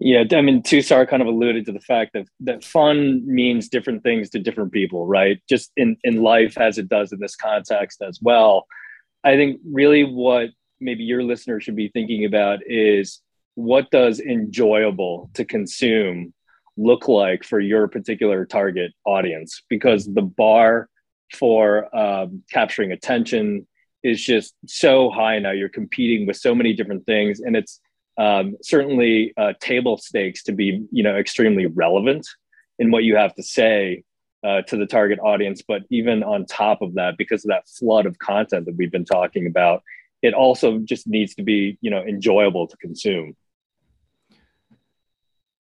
Yeah, 0.01 0.23
I 0.31 0.41
mean, 0.41 0.63
Tushar 0.63 1.09
kind 1.09 1.21
of 1.21 1.27
alluded 1.27 1.65
to 1.65 1.73
the 1.73 1.81
fact 1.81 2.13
that 2.13 2.25
that 2.39 2.63
fun 2.63 3.21
means 3.25 3.67
different 3.67 4.01
things 4.01 4.29
to 4.29 4.39
different 4.39 4.71
people, 4.71 5.05
right? 5.05 5.41
Just 5.49 5.71
in 5.75 5.97
in 6.05 6.23
life 6.23 6.57
as 6.57 6.77
it 6.77 6.87
does 6.87 7.11
in 7.11 7.19
this 7.19 7.35
context 7.35 8.01
as 8.01 8.19
well. 8.21 8.65
I 9.25 9.35
think 9.35 9.59
really 9.69 10.03
what 10.03 10.51
maybe 10.79 11.03
your 11.03 11.23
listener 11.23 11.59
should 11.59 11.75
be 11.75 11.89
thinking 11.89 12.23
about 12.23 12.59
is 12.65 13.21
what 13.59 13.91
does 13.91 14.21
enjoyable 14.21 15.29
to 15.33 15.43
consume 15.43 16.33
look 16.77 17.09
like 17.09 17.43
for 17.43 17.59
your 17.59 17.89
particular 17.89 18.45
target 18.45 18.93
audience? 19.03 19.63
Because 19.67 20.05
the 20.05 20.21
bar 20.21 20.87
for 21.33 21.93
um, 21.93 22.41
capturing 22.49 22.93
attention 22.93 23.67
is 24.01 24.23
just 24.23 24.55
so 24.65 25.09
high 25.09 25.39
now. 25.39 25.51
You're 25.51 25.67
competing 25.67 26.25
with 26.25 26.37
so 26.37 26.55
many 26.55 26.71
different 26.71 27.05
things 27.05 27.41
and 27.41 27.57
it's 27.57 27.81
um, 28.17 28.55
certainly 28.61 29.33
uh, 29.35 29.53
table 29.59 29.97
stakes 29.97 30.43
to 30.43 30.53
be 30.53 30.85
you 30.91 31.03
know 31.03 31.17
extremely 31.17 31.65
relevant 31.65 32.25
in 32.79 32.91
what 32.91 33.03
you 33.03 33.17
have 33.17 33.35
to 33.35 33.43
say 33.43 34.03
uh, 34.45 34.61
to 34.63 34.77
the 34.77 34.85
target 34.85 35.19
audience. 35.19 35.61
But 35.67 35.81
even 35.89 36.23
on 36.23 36.45
top 36.45 36.81
of 36.81 36.93
that 36.93 37.17
because 37.17 37.43
of 37.43 37.49
that 37.49 37.67
flood 37.67 38.05
of 38.05 38.19
content 38.19 38.67
that 38.67 38.77
we've 38.77 38.91
been 38.91 39.05
talking 39.05 39.47
about 39.47 39.83
it 40.21 40.33
also 40.33 40.79
just 40.79 41.07
needs 41.07 41.35
to 41.35 41.43
be 41.43 41.77
you 41.81 41.91
know 41.91 42.03
enjoyable 42.03 42.67
to 42.67 42.77
consume 42.77 43.35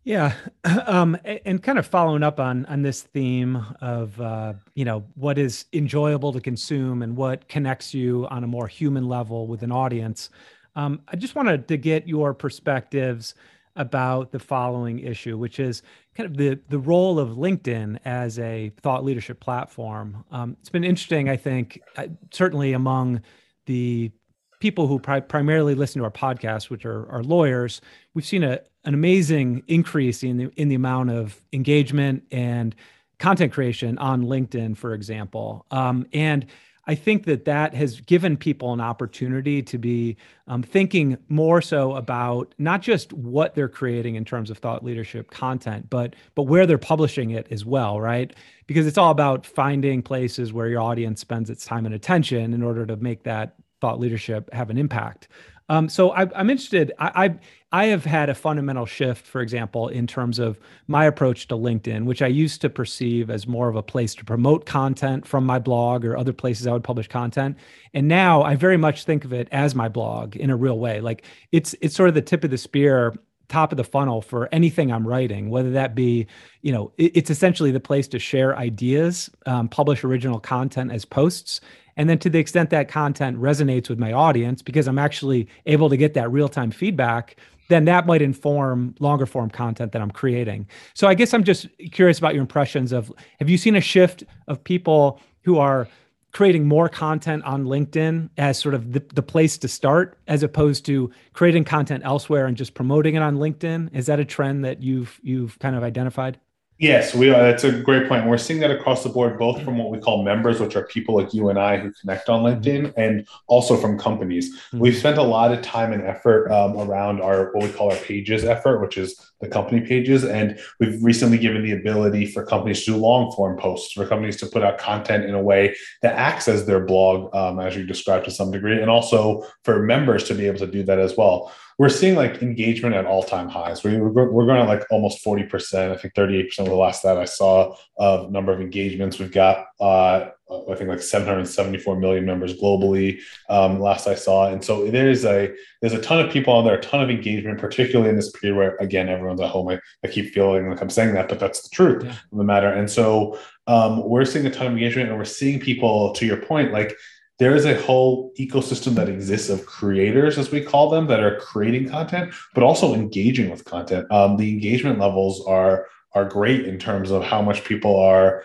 yeah, 0.09 0.33
um, 0.87 1.15
and 1.45 1.61
kind 1.61 1.77
of 1.77 1.85
following 1.85 2.23
up 2.23 2.39
on 2.39 2.65
on 2.65 2.81
this 2.81 3.03
theme 3.03 3.63
of 3.79 4.19
uh, 4.19 4.53
you 4.73 4.83
know 4.83 5.05
what 5.13 5.37
is 5.37 5.65
enjoyable 5.71 6.33
to 6.33 6.41
consume 6.41 7.03
and 7.03 7.15
what 7.15 7.47
connects 7.47 7.93
you 7.93 8.27
on 8.31 8.43
a 8.43 8.47
more 8.47 8.67
human 8.67 9.07
level 9.07 9.45
with 9.45 9.61
an 9.61 9.71
audience. 9.71 10.31
Um, 10.75 11.01
I 11.09 11.15
just 11.15 11.35
wanted 11.35 11.67
to 11.67 11.77
get 11.77 12.07
your 12.07 12.33
perspectives 12.33 13.35
about 13.75 14.31
the 14.31 14.39
following 14.39 14.97
issue, 14.97 15.37
which 15.37 15.59
is 15.59 15.83
kind 16.15 16.27
of 16.27 16.37
the 16.37 16.59
the 16.69 16.79
role 16.79 17.19
of 17.19 17.37
LinkedIn 17.37 17.99
as 18.03 18.39
a 18.39 18.71
thought 18.81 19.05
leadership 19.05 19.39
platform. 19.39 20.25
Um, 20.31 20.57
it's 20.59 20.69
been 20.69 20.83
interesting, 20.83 21.29
I 21.29 21.37
think, 21.37 21.79
uh, 21.97 22.07
certainly 22.31 22.73
among 22.73 23.21
the 23.67 24.11
people 24.59 24.87
who 24.87 24.99
pri- 24.99 25.21
primarily 25.21 25.75
listen 25.75 25.99
to 25.99 26.05
our 26.05 26.11
podcast, 26.11 26.69
which 26.69 26.85
are, 26.85 27.09
are 27.09 27.23
lawyers, 27.23 27.81
we've 28.13 28.25
seen 28.25 28.43
a, 28.43 28.59
an 28.85 28.93
amazing 28.93 29.63
increase 29.67 30.23
in 30.23 30.37
the 30.37 30.51
in 30.55 30.69
the 30.69 30.75
amount 30.75 31.09
of 31.11 31.39
engagement 31.53 32.23
and 32.31 32.75
content 33.17 33.51
creation 33.51 33.97
on 33.97 34.23
LinkedIn, 34.23 34.77
for 34.77 34.93
example. 34.93 35.65
Um, 35.71 36.07
and 36.13 36.45
I 36.89 36.95
think 36.95 37.25
that 37.25 37.45
that 37.45 37.75
has 37.75 38.01
given 38.01 38.35
people 38.35 38.73
an 38.73 38.81
opportunity 38.81 39.61
to 39.61 39.77
be 39.77 40.17
um, 40.47 40.63
thinking 40.63 41.19
more 41.27 41.61
so 41.61 41.95
about 41.95 42.55
not 42.57 42.81
just 42.81 43.13
what 43.13 43.53
they're 43.53 43.69
creating 43.69 44.15
in 44.15 44.25
terms 44.25 44.49
of 44.49 44.57
thought 44.57 44.83
leadership 44.83 45.29
content, 45.29 45.87
but 45.91 46.15
but 46.33 46.43
where 46.43 46.65
they're 46.65 46.79
publishing 46.79 47.29
it 47.29 47.47
as 47.51 47.63
well, 47.63 48.01
right? 48.01 48.33
Because 48.65 48.87
it's 48.87 48.97
all 48.97 49.11
about 49.11 49.45
finding 49.45 50.01
places 50.01 50.51
where 50.51 50.67
your 50.67 50.81
audience 50.81 51.21
spends 51.21 51.51
its 51.51 51.63
time 51.63 51.85
and 51.85 51.93
attention 51.93 52.53
in 52.53 52.63
order 52.63 52.87
to 52.87 52.95
make 52.95 53.21
that 53.21 53.55
thought 53.81 53.99
leadership 53.99 54.51
have 54.53 54.69
an 54.69 54.77
impact. 54.77 55.27
Um, 55.69 55.87
so 55.87 56.09
I, 56.09 56.23
am 56.39 56.49
interested. 56.49 56.91
I, 56.97 57.25
I, 57.25 57.39
I 57.71 57.85
have 57.85 58.03
had 58.03 58.29
a 58.29 58.33
fundamental 58.33 58.87
shift, 58.87 59.27
for 59.27 59.39
example, 59.41 59.87
in 59.87 60.07
terms 60.07 60.39
of 60.39 60.59
my 60.87 61.05
approach 61.05 61.47
to 61.49 61.55
LinkedIn, 61.55 62.05
which 62.05 62.23
I 62.23 62.27
used 62.27 62.61
to 62.61 62.69
perceive 62.69 63.29
as 63.29 63.45
more 63.45 63.69
of 63.69 63.75
a 63.75 63.83
place 63.83 64.15
to 64.15 64.25
promote 64.25 64.65
content 64.65 65.27
from 65.27 65.45
my 65.45 65.59
blog 65.59 66.03
or 66.03 66.17
other 66.17 66.33
places 66.33 66.65
I 66.65 66.73
would 66.73 66.83
publish 66.83 67.07
content. 67.07 67.55
And 67.93 68.07
now 68.07 68.41
I 68.41 68.55
very 68.55 68.77
much 68.77 69.03
think 69.03 69.23
of 69.23 69.31
it 69.31 69.47
as 69.51 69.75
my 69.75 69.87
blog 69.87 70.35
in 70.35 70.49
a 70.49 70.55
real 70.55 70.79
way. 70.79 71.01
Like 71.01 71.23
it's 71.51 71.75
it's 71.81 71.95
sort 71.95 72.09
of 72.09 72.15
the 72.15 72.23
tip 72.23 72.43
of 72.43 72.49
the 72.49 72.57
spear 72.57 73.13
top 73.49 73.71
of 73.73 73.77
the 73.77 73.83
funnel 73.83 74.21
for 74.21 74.47
anything 74.51 74.91
I'm 74.91 75.05
writing, 75.05 75.49
whether 75.49 75.71
that 75.71 75.95
be, 75.95 76.27
you 76.61 76.71
know, 76.71 76.91
it, 76.97 77.17
it's 77.17 77.29
essentially 77.29 77.71
the 77.71 77.79
place 77.79 78.07
to 78.09 78.19
share 78.19 78.55
ideas, 78.55 79.29
um, 79.45 79.67
publish 79.67 80.03
original 80.03 80.39
content 80.39 80.91
as 80.91 81.03
posts, 81.03 81.59
and 81.97 82.09
then 82.09 82.17
to 82.19 82.29
the 82.29 82.39
extent 82.39 82.69
that 82.69 82.87
content 82.87 83.37
resonates 83.37 83.89
with 83.89 83.99
my 83.99 84.13
audience, 84.13 84.61
because 84.61 84.87
I'm 84.87 84.99
actually 84.99 85.49
able 85.65 85.89
to 85.89 85.97
get 85.97 86.13
that 86.13 86.31
real 86.31 86.47
time 86.47 86.71
feedback, 86.71 87.35
then 87.67 87.85
that 87.85 88.05
might 88.05 88.21
inform 88.21 88.95
longer 88.99 89.25
form 89.25 89.49
content 89.49 89.91
that 89.91 90.01
I'm 90.01 90.11
creating. 90.11 90.67
So 90.93 91.07
I 91.07 91.13
guess 91.13 91.33
I'm 91.33 91.43
just 91.43 91.67
curious 91.91 92.17
about 92.17 92.33
your 92.33 92.41
impressions 92.41 92.91
of 92.91 93.11
have 93.39 93.49
you 93.49 93.57
seen 93.57 93.75
a 93.75 93.81
shift 93.81 94.23
of 94.47 94.63
people 94.63 95.19
who 95.43 95.57
are 95.57 95.87
creating 96.31 96.67
more 96.67 96.89
content 96.89 97.43
on 97.43 97.65
LinkedIn 97.65 98.29
as 98.37 98.57
sort 98.57 98.75
of 98.75 98.93
the, 98.93 99.03
the 99.13 99.23
place 99.23 99.57
to 99.57 99.67
start 99.67 100.17
as 100.27 100.43
opposed 100.43 100.85
to 100.85 101.11
creating 101.33 101.63
content 101.63 102.03
elsewhere 102.05 102.45
and 102.45 102.55
just 102.55 102.73
promoting 102.73 103.15
it 103.15 103.21
on 103.21 103.37
LinkedIn? 103.37 103.93
Is 103.93 104.05
that 104.07 104.19
a 104.19 104.25
trend 104.25 104.65
that 104.65 104.81
you've 104.81 105.19
you've 105.23 105.57
kind 105.59 105.75
of 105.75 105.83
identified? 105.83 106.39
Yes, 106.79 107.13
we 107.13 107.29
are. 107.29 107.43
That's 107.43 107.65
a 107.65 107.73
great 107.73 108.07
point. 108.07 108.25
We're 108.25 108.37
seeing 108.37 108.61
that 108.61 108.71
across 108.71 109.03
the 109.03 109.09
board, 109.09 109.37
both 109.37 109.61
from 109.63 109.77
what 109.77 109.89
we 109.89 109.99
call 109.99 110.23
members, 110.23 110.61
which 110.61 110.77
are 110.77 110.83
people 110.83 111.13
like 111.13 111.33
you 111.33 111.49
and 111.49 111.59
I 111.59 111.77
who 111.77 111.91
connect 111.91 112.29
on 112.29 112.41
LinkedIn, 112.41 112.93
and 112.95 113.27
also 113.47 113.75
from 113.75 113.99
companies. 113.99 114.55
Mm-hmm. 114.55 114.79
We've 114.79 114.95
spent 114.95 115.17
a 115.17 115.23
lot 115.23 115.51
of 115.51 115.61
time 115.61 115.91
and 115.91 116.01
effort 116.01 116.49
um, 116.49 116.77
around 116.77 117.19
our 117.19 117.51
what 117.51 117.65
we 117.65 117.71
call 117.71 117.91
our 117.91 117.97
pages 117.97 118.45
effort, 118.45 118.79
which 118.79 118.97
is 118.97 119.19
the 119.41 119.47
company 119.47 119.81
pages, 119.81 120.23
and 120.23 120.59
we've 120.79 121.01
recently 121.03 121.37
given 121.37 121.63
the 121.63 121.71
ability 121.71 122.25
for 122.25 122.45
companies 122.45 122.83
to 122.85 122.91
do 122.91 122.97
long 122.97 123.31
form 123.31 123.57
posts, 123.57 123.93
for 123.93 124.05
companies 124.05 124.37
to 124.37 124.47
put 124.47 124.63
out 124.63 124.77
content 124.77 125.25
in 125.25 125.33
a 125.33 125.41
way 125.41 125.75
that 126.01 126.15
acts 126.15 126.47
as 126.47 126.65
their 126.65 126.79
blog, 126.79 127.33
um, 127.35 127.59
as 127.59 127.75
you 127.75 127.85
described 127.85 128.25
to 128.25 128.31
some 128.31 128.51
degree, 128.51 128.81
and 128.81 128.89
also 128.89 129.45
for 129.63 129.81
members 129.83 130.23
to 130.25 130.33
be 130.33 130.47
able 130.47 130.59
to 130.59 130.67
do 130.67 130.83
that 130.83 130.99
as 130.99 131.15
well 131.15 131.51
we're 131.79 131.87
seeing 131.87 132.15
like 132.15 132.41
engagement 132.41 132.93
at 132.93 133.05
all 133.05 133.23
time 133.23 133.47
highs. 133.47 133.83
We, 133.83 133.97
we're, 133.97 134.29
we're 134.29 134.45
going 134.45 134.61
at 134.61 134.67
like 134.67 134.85
almost 134.91 135.23
40%. 135.25 135.91
I 135.91 135.97
think 135.97 136.13
38% 136.13 136.59
of 136.59 136.65
the 136.65 136.75
last 136.75 137.03
that 137.03 137.17
I 137.17 137.23
saw 137.23 137.73
of 137.97 138.29
number 138.31 138.51
of 138.51 138.59
engagements. 138.59 139.17
We've 139.17 139.31
got, 139.31 139.65
uh, 139.79 140.31
I 140.51 140.75
think 140.75 140.89
like 140.89 141.01
774 141.01 141.97
million 141.97 142.25
members 142.25 142.59
globally. 142.59 143.19
Um, 143.49 143.79
last 143.79 144.07
I 144.07 144.15
saw. 144.15 144.51
And 144.51 144.63
so 144.63 144.89
there's 144.89 145.23
a, 145.25 145.53
there's 145.81 145.93
a 145.93 146.01
ton 146.01 146.25
of 146.25 146.31
people 146.31 146.53
on 146.53 146.65
there, 146.65 146.75
a 146.75 146.81
ton 146.81 147.01
of 147.01 147.09
engagement, 147.09 147.59
particularly 147.59 148.09
in 148.09 148.15
this 148.15 148.31
period 148.31 148.57
where 148.57 148.75
again, 148.77 149.09
everyone's 149.09 149.41
at 149.41 149.49
home. 149.49 149.67
I, 149.69 149.79
I 150.03 150.07
keep 150.07 150.33
feeling 150.33 150.69
like 150.69 150.81
I'm 150.81 150.89
saying 150.89 151.13
that, 151.13 151.29
but 151.29 151.39
that's 151.39 151.61
the 151.61 151.69
truth 151.69 152.03
yeah. 152.03 152.11
of 152.11 152.37
the 152.37 152.43
matter. 152.43 152.69
And 152.69 152.89
so 152.89 153.37
um, 153.67 154.07
we're 154.09 154.25
seeing 154.25 154.45
a 154.45 154.51
ton 154.51 154.67
of 154.67 154.73
engagement 154.73 155.09
and 155.09 155.17
we're 155.17 155.25
seeing 155.25 155.59
people 155.59 156.13
to 156.13 156.25
your 156.25 156.37
point, 156.37 156.71
like 156.71 156.97
there 157.39 157.55
is 157.55 157.65
a 157.65 157.81
whole 157.81 158.33
ecosystem 158.37 158.95
that 158.95 159.07
exists 159.07 159.49
of 159.49 159.65
creators, 159.65 160.37
as 160.37 160.51
we 160.51 160.61
call 160.61 160.89
them, 160.89 161.07
that 161.07 161.21
are 161.21 161.39
creating 161.39 161.89
content, 161.89 162.33
but 162.53 162.63
also 162.63 162.93
engaging 162.93 163.49
with 163.49 163.63
content. 163.63 164.11
Um, 164.11 164.35
the 164.35 164.51
engagement 164.51 164.99
levels 164.99 165.45
are 165.47 165.87
are 166.13 166.25
great 166.25 166.65
in 166.65 166.79
terms 166.79 167.11
of 167.11 167.23
how 167.23 167.41
much 167.41 167.63
people 167.63 167.99
are 167.99 168.43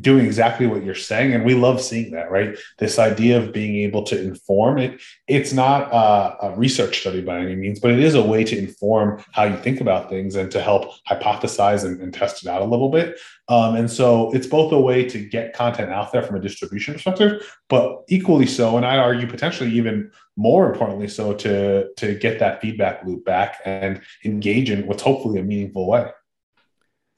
doing 0.00 0.26
exactly 0.26 0.66
what 0.66 0.84
you're 0.84 0.94
saying 0.94 1.32
and 1.32 1.44
we 1.44 1.54
love 1.54 1.80
seeing 1.80 2.10
that 2.12 2.30
right? 2.30 2.56
This 2.78 2.98
idea 2.98 3.38
of 3.38 3.52
being 3.52 3.76
able 3.76 4.02
to 4.04 4.20
inform 4.20 4.78
it 4.78 5.00
it's 5.26 5.52
not 5.52 5.92
a, 5.92 6.46
a, 6.46 6.56
research 6.56 7.00
study 7.00 7.20
by 7.20 7.38
any 7.38 7.56
means 7.56 7.80
but 7.80 7.90
it 7.90 8.00
is 8.00 8.14
a 8.14 8.22
way 8.22 8.44
to 8.44 8.58
inform 8.58 9.22
how 9.32 9.44
you 9.44 9.56
think 9.56 9.80
about 9.80 10.08
things 10.08 10.34
and 10.34 10.50
to 10.50 10.60
help 10.60 10.92
hypothesize 11.08 11.84
and, 11.84 12.00
and 12.00 12.14
test 12.14 12.44
it 12.44 12.48
out 12.48 12.62
a 12.62 12.64
little 12.64 12.88
bit. 12.90 13.18
Um, 13.48 13.76
and 13.76 13.90
so 13.90 14.32
it's 14.32 14.46
both 14.46 14.72
a 14.72 14.80
way 14.80 15.06
to 15.08 15.18
get 15.18 15.52
content 15.52 15.92
out 15.92 16.12
there 16.12 16.22
from 16.22 16.36
a 16.36 16.40
distribution 16.40 16.94
perspective 16.94 17.56
but 17.68 18.04
equally 18.08 18.46
so 18.46 18.76
and 18.76 18.86
i 18.86 18.96
argue 18.96 19.26
potentially 19.26 19.70
even 19.70 20.10
more 20.36 20.70
importantly 20.70 21.08
so 21.08 21.34
to 21.34 21.92
to 21.94 22.14
get 22.14 22.38
that 22.38 22.60
feedback 22.60 23.04
loop 23.04 23.24
back 23.24 23.58
and 23.64 24.00
engage 24.24 24.70
in 24.70 24.86
what's 24.86 25.02
hopefully 25.02 25.38
a 25.38 25.42
meaningful 25.42 25.88
way 25.88 26.10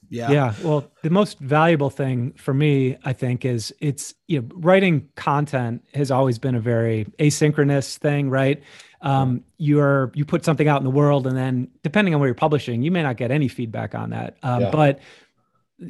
yeah. 0.09 0.31
Yeah. 0.31 0.55
Well, 0.63 0.91
the 1.03 1.11
most 1.11 1.39
valuable 1.39 1.91
thing 1.91 2.33
for 2.33 2.55
me, 2.55 2.97
I 3.05 3.13
think, 3.13 3.45
is 3.45 3.75
it's, 3.81 4.15
you 4.29 4.41
know, 4.41 4.49
writing 4.55 5.09
content 5.17 5.85
has 5.95 6.11
always 6.11 6.39
been 6.39 6.55
a 6.55 6.61
very 6.61 7.07
asynchronous 7.19 7.99
thing, 7.99 8.31
right? 8.31 8.63
Um, 9.03 9.45
you're, 9.59 10.11
you 10.15 10.25
put 10.25 10.45
something 10.45 10.69
out 10.69 10.79
in 10.79 10.85
the 10.85 10.91
world 10.91 11.27
and 11.27 11.37
then 11.37 11.69
depending 11.83 12.15
on 12.15 12.21
where 12.21 12.29
you're 12.29 12.35
publishing, 12.35 12.83
you 12.83 12.91
may 12.91 13.03
not 13.03 13.17
get 13.17 13.31
any 13.31 13.49
feedback 13.49 13.95
on 13.95 14.11
that. 14.11 14.37
Um, 14.43 14.63
yeah. 14.63 14.71
But 14.71 15.01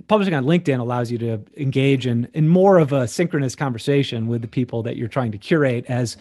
publishing 0.09 0.35
on 0.35 0.45
LinkedIn 0.45 0.81
allows 0.81 1.11
you 1.11 1.19
to 1.19 1.41
engage 1.57 2.07
in 2.07 2.29
in 2.35 2.49
more 2.49 2.79
of 2.79 2.93
a 2.93 3.07
synchronous 3.07 3.55
conversation 3.55 4.27
with 4.27 4.43
the 4.43 4.49
people 4.49 4.83
that 4.83 4.97
you're 4.97 5.09
trying 5.09 5.33
to 5.33 5.39
curate 5.39 5.85
as 5.89 6.17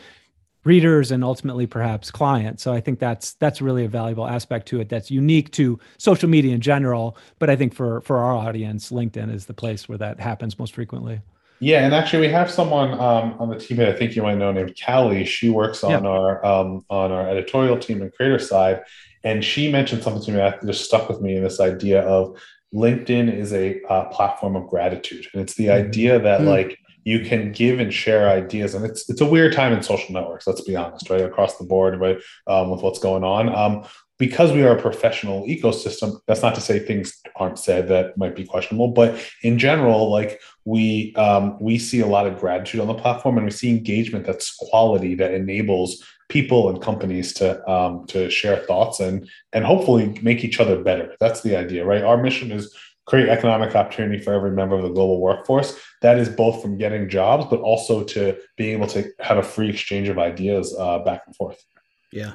readers 0.66 1.12
and 1.12 1.24
ultimately 1.24 1.68
perhaps 1.68 2.12
clients. 2.12 2.64
So 2.64 2.74
I 2.74 2.82
think 2.82 3.00
that's 3.00 3.34
that's 3.36 3.62
really 3.62 3.86
a 3.86 3.88
valuable 3.88 4.28
aspect 4.28 4.68
to 4.70 4.82
it 4.82 4.90
that's 4.90 5.10
unique 5.10 5.52
to 5.52 5.80
social 5.98 6.28
media 6.28 6.54
in 6.54 6.62
general, 6.62 7.18
but 7.40 7.50
I 7.50 7.56
think 7.56 7.74
for 7.74 8.02
for 8.02 8.18
our 8.18 8.36
audience, 8.36 8.92
LinkedIn 8.92 9.34
is 9.34 9.46
the 9.46 9.54
place 9.54 9.88
where 9.88 9.98
that 10.00 10.20
happens 10.20 10.60
most 10.60 10.74
frequently. 10.74 11.22
Yeah, 11.62 11.86
and 11.86 11.94
actually, 11.94 12.28
we 12.28 12.34
have 12.34 12.52
someone 12.52 12.94
um, 12.94 13.36
on 13.40 13.50
the 13.50 13.58
team 13.58 13.78
that 13.78 13.88
I 13.88 13.94
think 13.94 14.16
you 14.16 14.24
might 14.24 14.38
know 14.38 14.52
named 14.52 14.78
Callie. 14.84 15.24
She 15.24 15.50
works 15.50 15.84
on 15.86 16.04
yeah. 16.04 16.10
our 16.10 16.46
um, 16.46 16.84
on 16.90 17.12
our 17.12 17.30
editorial 17.30 17.78
team 17.78 18.02
and 18.02 18.12
creator 18.14 18.40
side, 18.40 18.84
and 19.24 19.44
she 19.44 19.72
mentioned 19.72 20.04
something 20.04 20.24
to 20.24 20.32
me 20.32 20.38
that 20.38 20.66
just 20.66 20.84
stuck 20.84 21.08
with 21.08 21.22
me 21.22 21.38
in 21.38 21.44
this 21.44 21.62
idea 21.62 22.02
of 22.02 22.38
LinkedIn 22.74 23.34
is 23.34 23.54
a 23.54 23.82
uh, 23.84 24.06
platform 24.06 24.58
of 24.58 24.68
gratitude, 24.68 25.28
and 25.32 25.42
it's 25.42 25.54
the 25.54 25.68
mm-hmm. 25.68 25.88
idea 25.88 26.20
that 26.20 26.40
mm-hmm. 26.42 26.50
like 26.50 26.80
you 27.06 27.22
can 27.22 27.54
give 27.54 27.80
and 27.80 27.94
share 27.94 28.30
ideas. 28.30 28.76
And 28.76 28.84
it's 28.84 29.10
it's 29.10 29.22
a 29.22 29.26
weird 29.26 29.54
time 29.54 29.72
in 29.72 29.82
social 29.82 30.14
networks 30.14 30.46
let's 30.46 30.62
be 30.62 30.76
honest 30.76 31.10
right? 31.10 31.22
Across 31.22 31.58
the 31.58 31.64
board 31.64 31.98
right 32.00 32.18
um, 32.48 32.70
with 32.70 32.82
what's 32.82 33.00
going 33.00 33.24
on. 33.24 33.56
Um, 33.56 33.86
because 34.18 34.54
we 34.54 34.64
are 34.64 34.78
a 34.78 34.82
professional 34.82 35.46
ecosystem 35.46 36.20
that's 36.26 36.42
not 36.42 36.56
to 36.56 36.62
say 36.62 36.80
things 36.80 37.22
aren't 37.36 37.60
said 37.60 37.90
that 37.90 38.18
might 38.18 38.34
be 38.34 38.46
questionable 38.46 38.88
but 38.88 39.22
in 39.44 39.60
general 39.60 40.10
like 40.10 40.40
we 40.64 41.14
um, 41.16 41.58
we 41.60 41.78
see 41.78 42.00
a 42.00 42.08
lot 42.08 42.26
of 42.26 42.40
gratitude 42.40 42.80
on 42.80 42.88
the 42.88 42.94
platform 42.94 43.38
and 43.38 43.46
we 43.46 43.52
see 43.52 43.70
engagement 43.70 44.26
that's 44.26 44.56
quality 44.56 45.16
that 45.16 45.34
enables 45.34 46.02
people 46.30 46.70
and 46.70 46.82
companies 46.82 47.34
to 47.34 47.70
um, 47.70 48.06
to 48.08 48.30
share 48.30 48.58
thoughts 48.58 49.00
and 49.00 49.30
and 49.54 49.66
hopefully 49.66 50.18
make 50.22 50.44
each 50.44 50.60
other 50.60 50.82
better. 50.82 51.16
That's 51.20 51.42
the 51.42 51.56
idea 51.56 51.86
right? 51.86 52.04
Our 52.04 52.22
mission 52.22 52.52
is 52.52 52.76
create 53.06 53.30
economic 53.30 53.76
opportunity 53.76 54.22
for 54.22 54.34
every 54.34 54.52
member 54.52 54.76
of 54.76 54.84
the 54.84 54.90
global 54.90 55.22
workforce. 55.22 55.80
That 56.02 56.18
is 56.18 56.30
both 56.30 56.62
from 56.62 56.78
getting 56.78 57.08
jobs, 57.10 57.46
but 57.50 57.60
also 57.60 58.04
to 58.04 58.38
being 58.58 58.74
able 58.78 58.88
to 58.88 59.10
have 59.20 59.38
a 59.38 59.44
free 59.44 59.70
exchange 59.70 60.10
of 60.10 60.18
ideas 60.18 60.76
uh, 60.78 61.00
back 61.00 61.24
and 61.26 61.36
forth. 61.36 61.64
Yeah. 62.12 62.34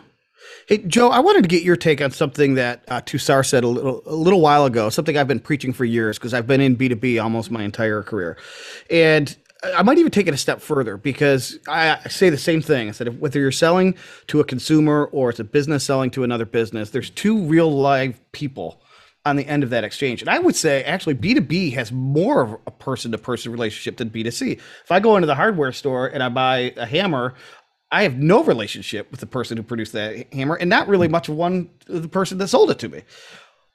Hey 0.67 0.79
Joe, 0.79 1.11
I 1.11 1.21
wanted 1.21 1.43
to 1.43 1.49
get 1.49 1.63
your 1.63 1.77
take 1.77 2.01
on 2.01 2.13
something 2.13 2.55
that 2.55 2.85
uh, 2.89 3.03
Tushar 3.03 3.45
said 3.45 3.63
a 3.63 3.69
little 3.69 4.03
a 4.07 4.15
little 4.15 4.41
while 4.41 4.65
ago. 4.65 4.89
Something 4.89 5.19
I've 5.19 5.29
been 5.29 5.41
preaching 5.41 5.73
for 5.73 5.85
years 5.85 6.19
because 6.19 6.33
I've 6.33 6.47
been 6.47 6.63
in 6.63 6.77
B 6.77 6.89
two 6.89 6.97
B 6.97 7.19
almost 7.19 7.51
my 7.51 7.63
entire 7.63 8.03
career, 8.03 8.39
and 8.89 9.37
I 9.63 9.83
might 9.83 9.99
even 9.99 10.11
take 10.11 10.27
it 10.27 10.33
a 10.33 10.39
step 10.39 10.63
further 10.63 10.97
because 10.97 11.59
I 11.69 11.99
say 12.09 12.31
the 12.31 12.39
same 12.39 12.63
thing. 12.63 12.89
I 12.89 12.93
said 12.93 13.21
whether 13.21 13.39
you're 13.39 13.53
selling 13.53 13.95
to 14.29 14.41
a 14.41 14.45
consumer 14.45 15.11
or 15.13 15.29
it's 15.29 15.41
a 15.41 15.45
business 15.45 15.85
selling 15.85 16.11
to 16.13 16.25
another 16.25 16.47
business, 16.47 16.89
there's 16.89 17.11
two 17.11 17.43
real 17.45 17.71
live 17.71 18.19
people 18.33 18.80
on 19.27 19.37
the 19.37 19.47
end 19.47 19.63
of 19.63 19.71
that 19.71 19.85
exchange. 19.85 20.23
And 20.23 20.31
I 20.31 20.39
would 20.39 20.57
say 20.57 20.83
actually 20.85 21.15
B2B 21.15 21.75
has 21.75 21.93
more 21.93 22.43
of 22.43 22.57
a 22.67 22.71
person 22.71 23.13
to 23.13 23.19
person 23.19 23.53
relationship 23.53 23.99
than 23.99 24.11
B2C. 24.11 24.53
If 24.53 24.91
I 24.91 25.01
go 25.01 25.17
into 25.17 25.27
the 25.27 25.35
hardware 25.35 25.73
store 25.73 26.07
and 26.07 26.23
I 26.23 26.29
buy 26.29 26.73
a 26.77 26.87
hammer, 26.87 27.35
I 27.93 28.05
have 28.05 28.17
no 28.17 28.43
relationship 28.43 29.11
with 29.11 29.21
the 29.21 29.27
person 29.27 29.57
who 29.57 29.63
produced 29.63 29.93
that 29.93 30.33
hammer 30.33 30.55
and 30.55 30.71
not 30.71 30.89
really 30.89 31.09
much 31.09 31.29
of 31.29 31.35
one 31.35 31.71
the 31.87 32.09
person 32.09 32.39
that 32.39 32.49
sold 32.49 32.71
it 32.71 32.79
to 32.79 32.89
me. 32.89 33.03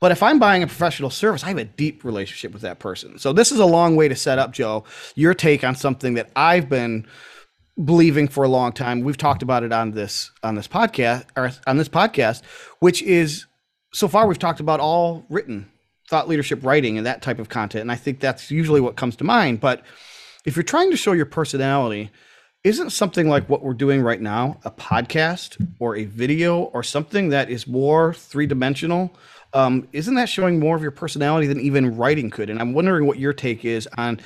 But 0.02 0.12
if 0.12 0.24
I'm 0.24 0.40
buying 0.40 0.64
a 0.64 0.68
professional 0.68 1.10
service, 1.10 1.44
I 1.44 1.50
have 1.50 1.58
a 1.58 1.66
deep 1.66 2.04
relationship 2.04 2.52
with 2.52 2.62
that 2.64 2.80
person. 2.80 3.18
So 3.18 3.34
this 3.34 3.52
is 3.52 3.60
a 3.60 3.66
long 3.66 3.96
way 3.96 4.08
to 4.08 4.16
set 4.16 4.40
up, 4.40 4.52
Joe, 4.52 4.84
your 5.16 5.34
take 5.34 5.64
on 5.64 5.76
something 5.76 6.16
that 6.16 6.32
I've 6.36 6.70
been 6.70 7.08
believing 7.84 8.28
for 8.28 8.44
a 8.44 8.50
long 8.50 8.72
time. 8.72 9.02
We've 9.02 9.18
talked 9.18 9.44
about 9.44 9.64
it 9.64 9.72
on 9.72 9.92
this 9.92 10.32
on 10.44 10.56
this 10.56 10.68
podcast 10.68 11.26
or 11.36 11.52
on 11.68 11.78
this 11.78 11.90
podcast, 11.90 12.44
which 12.80 13.02
is 13.04 13.46
so 13.96 14.10
far 14.10 14.28
we've 14.28 14.38
talked 14.38 14.60
about 14.60 14.82
all 14.82 15.26
written 15.30 15.72
thought 16.10 16.28
leadership 16.28 16.60
writing 16.64 16.98
and 16.98 17.08
that 17.08 17.22
type 17.22 17.40
of 17.40 17.48
content 17.48 17.82
and 17.82 17.92
i 17.92 17.96
think 17.96 18.20
that's 18.20 18.52
usually 18.52 18.82
what 18.82 18.98
comes 18.98 19.16
to 19.16 19.24
mind 19.24 19.62
but 19.62 19.82
if 20.44 20.56
you're 20.56 20.64
trying 20.64 20.92
to 20.92 20.98
show 20.98 21.14
your 21.14 21.26
personality 21.26 22.12
isn't 22.66 22.90
something 22.90 23.30
like 23.30 23.48
what 23.48 23.64
we're 23.64 23.74
doing 23.74 24.02
right 24.02 24.20
now 24.20 24.60
a 24.66 24.72
podcast 24.72 25.66
or 25.80 25.96
a 25.96 26.04
video 26.04 26.64
or 26.64 26.84
something 26.84 27.30
that 27.30 27.50
is 27.50 27.68
more 27.68 28.14
three-dimensional 28.14 29.16
um, 29.56 29.88
isn't 29.94 30.16
that 30.16 30.28
showing 30.28 30.60
more 30.60 30.76
of 30.76 30.82
your 30.82 30.92
personality 30.92 31.48
than 31.48 31.62
even 31.62 31.96
writing 31.96 32.30
could? 32.30 32.50
And 32.50 32.60
I'm 32.60 32.74
wondering 32.74 33.08
what 33.08 33.20
your 33.20 33.32
take 33.32 33.64
is 33.64 33.88
on 33.98 34.20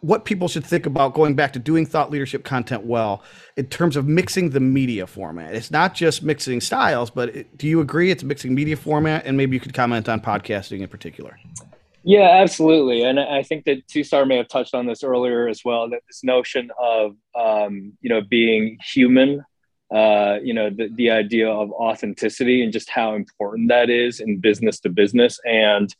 what 0.00 0.24
people 0.24 0.48
should 0.48 0.64
think 0.64 0.86
about 0.86 1.12
going 1.12 1.34
back 1.34 1.52
to 1.52 1.58
doing 1.58 1.84
thought 1.84 2.10
leadership 2.10 2.44
content 2.44 2.84
well 2.84 3.22
in 3.58 3.66
terms 3.66 3.94
of 3.94 4.08
mixing 4.08 4.50
the 4.50 4.60
media 4.60 5.06
format. 5.06 5.54
It's 5.54 5.70
not 5.70 5.94
just 5.94 6.22
mixing 6.22 6.62
styles, 6.62 7.10
but 7.10 7.28
it, 7.36 7.58
do 7.58 7.68
you 7.68 7.80
agree 7.80 8.10
it's 8.10 8.24
mixing 8.24 8.54
media 8.54 8.74
format? 8.74 9.26
And 9.26 9.36
maybe 9.36 9.54
you 9.54 9.60
could 9.60 9.74
comment 9.74 10.08
on 10.08 10.18
podcasting 10.18 10.80
in 10.80 10.88
particular. 10.88 11.38
Yeah, 12.02 12.40
absolutely. 12.40 13.02
And 13.02 13.20
I 13.20 13.42
think 13.42 13.66
that 13.66 13.86
Tushar 13.86 14.26
may 14.26 14.38
have 14.38 14.48
touched 14.48 14.74
on 14.74 14.86
this 14.86 15.04
earlier 15.04 15.46
as 15.46 15.60
well, 15.62 15.90
that 15.90 16.00
this 16.08 16.24
notion 16.24 16.70
of, 16.80 17.16
um, 17.38 17.92
you 18.00 18.08
know, 18.08 18.22
being 18.22 18.78
human 18.82 19.44
uh, 19.90 20.38
you 20.42 20.54
know 20.54 20.70
the, 20.70 20.88
the 20.94 21.10
idea 21.10 21.48
of 21.48 21.72
authenticity 21.72 22.62
and 22.62 22.72
just 22.72 22.90
how 22.90 23.14
important 23.14 23.68
that 23.68 23.90
is 23.90 24.20
in 24.20 24.38
business 24.38 24.80
to 24.80 24.88
business. 24.88 25.40
And 25.44 25.94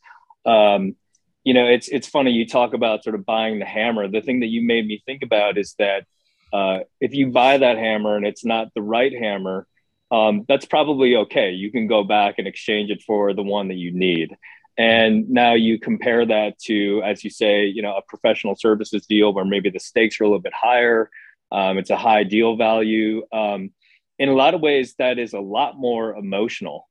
um, 0.47 0.97
you 1.45 1.55
know 1.55 1.67
it's 1.67 1.89
it's 1.89 2.09
funny 2.09 2.33
you 2.33 2.47
talk 2.47 2.75
about 2.75 3.05
sort 3.05 3.15
of 3.15 3.27
buying 3.27 3.59
the 3.59 3.65
hammer. 3.65 4.09
The 4.09 4.21
thing 4.21 4.41
that 4.41 4.49
you 4.49 4.63
made 4.63 4.87
me 4.87 5.03
think 5.07 5.23
about 5.23 5.59
is 5.59 5.75
that 5.79 6.07
uh, 6.53 6.81
if 7.01 7.15
you 7.15 7.29
buy 7.29 7.59
that 7.59 7.79
hammer 7.79 8.17
and 8.17 8.27
it's 8.27 8.45
not 8.45 8.69
the 8.75 8.83
right 8.83 9.13
hammer 9.13 9.67
um, 10.11 10.45
that's 10.49 10.67
probably 10.67 11.17
okay. 11.17 11.53
You 11.53 11.71
can 11.71 11.87
go 11.87 12.03
back 12.03 12.37
and 12.39 12.49
exchange 12.49 12.91
it 12.91 13.03
for 13.03 13.33
the 13.33 13.43
one 13.43 13.69
that 13.69 13.77
you 13.77 13.93
need. 13.93 14.37
And 14.77 15.29
now 15.29 15.55
you 15.55 15.79
compare 15.79 16.25
that 16.27 16.59
to 16.61 17.03
as 17.05 17.23
you 17.23 17.31
say 17.31 17.67
you 17.67 17.83
know 17.83 17.97
a 17.97 18.03
professional 18.03 18.57
services 18.57 19.07
deal 19.07 19.33
where 19.33 19.45
maybe 19.45 19.71
the 19.71 19.81
stakes 19.81 20.21
are 20.21 20.25
a 20.25 20.27
little 20.27 20.41
bit 20.41 20.55
higher 20.55 21.11
um, 21.53 21.77
it's 21.77 21.91
a 21.91 21.97
high 21.97 22.25
deal 22.25 22.57
value 22.57 23.23
um, 23.33 23.73
in 24.21 24.29
a 24.29 24.35
lot 24.35 24.53
of 24.53 24.61
ways, 24.61 24.95
that 24.99 25.19
is 25.19 25.33
a 25.33 25.41
lot 25.41 25.79
more 25.79 26.15
emotional 26.15 26.87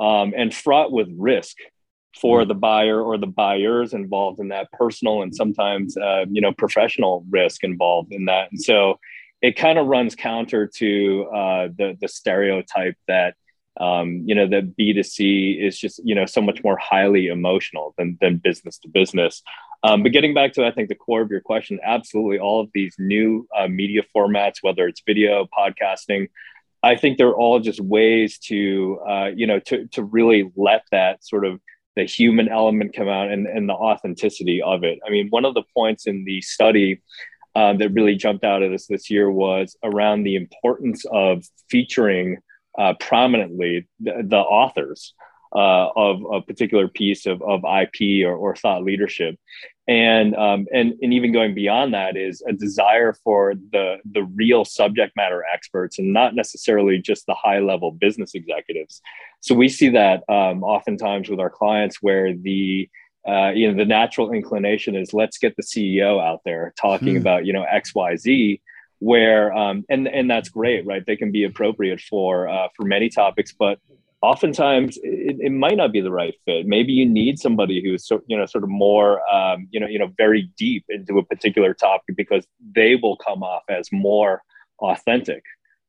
um, 0.00 0.32
and 0.36 0.54
fraught 0.54 0.92
with 0.92 1.08
risk 1.18 1.56
for 2.20 2.44
the 2.44 2.54
buyer 2.54 3.02
or 3.02 3.18
the 3.18 3.26
buyers 3.26 3.92
involved 3.92 4.38
in 4.40 4.48
that 4.48 4.70
personal 4.72 5.22
and 5.22 5.34
sometimes 5.34 5.96
uh, 5.96 6.24
you 6.30 6.40
know 6.40 6.52
professional 6.52 7.24
risk 7.30 7.64
involved 7.64 8.12
in 8.12 8.26
that. 8.26 8.50
And 8.52 8.62
so 8.62 8.98
it 9.42 9.56
kind 9.56 9.78
of 9.78 9.88
runs 9.88 10.14
counter 10.14 10.68
to 10.76 11.28
uh, 11.34 11.68
the 11.76 11.98
the 12.00 12.08
stereotype 12.08 12.96
that 13.08 13.34
um, 13.80 14.22
you 14.24 14.36
know 14.36 14.46
that 14.46 14.76
b2c 14.76 15.60
is 15.60 15.76
just 15.76 16.00
you 16.04 16.14
know 16.14 16.26
so 16.26 16.40
much 16.40 16.62
more 16.62 16.78
highly 16.78 17.26
emotional 17.26 17.92
than, 17.98 18.16
than 18.20 18.36
business 18.36 18.78
to 18.78 18.88
business. 18.88 19.42
Um, 19.84 20.02
but 20.02 20.10
getting 20.10 20.34
back 20.34 20.54
to 20.54 20.66
i 20.66 20.72
think 20.72 20.88
the 20.88 20.96
core 20.96 21.22
of 21.22 21.30
your 21.30 21.40
question 21.40 21.78
absolutely 21.84 22.40
all 22.40 22.60
of 22.60 22.68
these 22.74 22.96
new 22.98 23.46
uh, 23.56 23.68
media 23.68 24.02
formats 24.14 24.56
whether 24.60 24.88
it's 24.88 25.02
video 25.06 25.46
podcasting 25.56 26.26
I 26.82 26.96
think 26.96 27.18
they're 27.18 27.34
all 27.34 27.60
just 27.60 27.80
ways 27.80 28.38
to, 28.46 29.00
uh, 29.08 29.30
you 29.34 29.46
know, 29.46 29.58
to, 29.60 29.86
to 29.88 30.02
really 30.02 30.52
let 30.56 30.82
that 30.92 31.24
sort 31.24 31.44
of 31.44 31.60
the 31.96 32.04
human 32.04 32.48
element 32.48 32.94
come 32.94 33.08
out 33.08 33.30
and, 33.30 33.46
and 33.46 33.68
the 33.68 33.74
authenticity 33.74 34.62
of 34.62 34.84
it. 34.84 35.00
I 35.04 35.10
mean, 35.10 35.28
one 35.30 35.44
of 35.44 35.54
the 35.54 35.64
points 35.74 36.06
in 36.06 36.24
the 36.24 36.40
study 36.40 37.02
um, 37.56 37.78
that 37.78 37.90
really 37.90 38.14
jumped 38.14 38.44
out 38.44 38.62
at 38.62 38.72
us 38.72 38.86
this 38.86 39.10
year 39.10 39.30
was 39.30 39.76
around 39.82 40.22
the 40.22 40.36
importance 40.36 41.04
of 41.10 41.44
featuring 41.68 42.38
uh, 42.78 42.94
prominently 43.00 43.88
the, 43.98 44.22
the 44.24 44.36
authors 44.36 45.14
uh, 45.54 45.88
of 45.96 46.20
a 46.32 46.40
particular 46.42 46.86
piece 46.86 47.26
of, 47.26 47.42
of 47.42 47.64
IP 47.64 48.24
or, 48.24 48.36
or 48.36 48.54
thought 48.54 48.84
leadership 48.84 49.34
and 49.88 50.36
um, 50.36 50.66
and 50.72 50.92
and 51.00 51.14
even 51.14 51.32
going 51.32 51.54
beyond 51.54 51.94
that 51.94 52.16
is 52.16 52.42
a 52.46 52.52
desire 52.52 53.14
for 53.24 53.54
the 53.72 53.96
the 54.12 54.22
real 54.34 54.64
subject 54.64 55.16
matter 55.16 55.42
experts 55.52 55.98
and 55.98 56.12
not 56.12 56.34
necessarily 56.34 56.98
just 56.98 57.24
the 57.26 57.34
high 57.34 57.60
level 57.60 57.90
business 57.90 58.34
executives. 58.34 59.00
So 59.40 59.54
we 59.54 59.68
see 59.68 59.88
that 59.88 60.24
um, 60.28 60.62
oftentimes 60.62 61.30
with 61.30 61.40
our 61.40 61.48
clients 61.48 62.02
where 62.02 62.34
the 62.34 62.88
uh, 63.26 63.50
you 63.50 63.66
know 63.66 63.76
the 63.76 63.86
natural 63.86 64.30
inclination 64.30 64.94
is 64.94 65.14
let's 65.14 65.38
get 65.38 65.56
the 65.56 65.62
CEO 65.62 66.22
out 66.22 66.40
there 66.44 66.74
talking 66.78 67.14
hmm. 67.14 67.20
about 67.20 67.46
you 67.46 67.54
know 67.54 67.64
X 67.64 67.94
Y 67.94 68.14
Z 68.16 68.60
where 68.98 69.52
um, 69.54 69.86
and 69.88 70.06
and 70.06 70.30
that's 70.30 70.50
great 70.50 70.84
right 70.84 71.04
they 71.06 71.16
can 71.16 71.32
be 71.32 71.44
appropriate 71.44 72.00
for 72.00 72.46
uh, 72.46 72.68
for 72.76 72.84
many 72.84 73.08
topics 73.08 73.54
but 73.58 73.78
oftentimes 74.20 74.98
it, 75.02 75.36
it, 75.40 75.52
might 75.52 75.76
not 75.76 75.92
be 75.92 76.00
the 76.00 76.10
right 76.10 76.34
fit. 76.44 76.66
Maybe 76.66 76.92
you 76.92 77.06
need 77.06 77.38
somebody 77.38 77.82
who's 77.82 78.06
so, 78.06 78.20
you 78.26 78.36
know 78.36 78.46
sort 78.46 78.64
of 78.64 78.70
more 78.70 79.20
um, 79.32 79.68
you 79.70 79.78
know 79.78 79.86
you 79.86 79.98
know 79.98 80.12
very 80.16 80.50
deep 80.56 80.84
into 80.88 81.18
a 81.18 81.24
particular 81.24 81.74
topic 81.74 82.16
because 82.16 82.46
they 82.74 82.96
will 82.96 83.16
come 83.16 83.42
off 83.42 83.62
as 83.68 83.90
more 83.92 84.42
authentic 84.80 85.42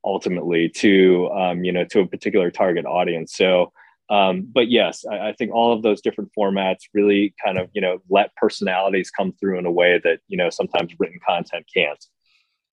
ultimately 0.05 0.69
to 0.69 1.29
um, 1.31 1.63
you 1.63 1.71
know 1.71 1.85
to 1.85 2.01
a 2.01 2.07
particular 2.07 2.51
target 2.51 2.85
audience. 2.85 3.35
So. 3.35 3.71
Um, 4.11 4.49
but 4.51 4.71
yes, 4.71 5.05
I, 5.05 5.29
I 5.29 5.33
think 5.33 5.53
all 5.53 5.71
of 5.71 5.83
those 5.83 6.01
different 6.01 6.31
formats 6.35 6.79
really 6.95 7.35
kind 7.45 7.59
of 7.59 7.69
you 7.73 7.81
know 7.81 7.99
let 8.09 8.35
personalities 8.37 9.11
come 9.11 9.33
through 9.33 9.59
in 9.59 9.67
a 9.67 9.71
way 9.71 10.01
that 10.03 10.21
you 10.27 10.35
know 10.35 10.49
sometimes 10.49 10.95
written 10.97 11.19
content 11.23 11.67
can't. 11.71 12.03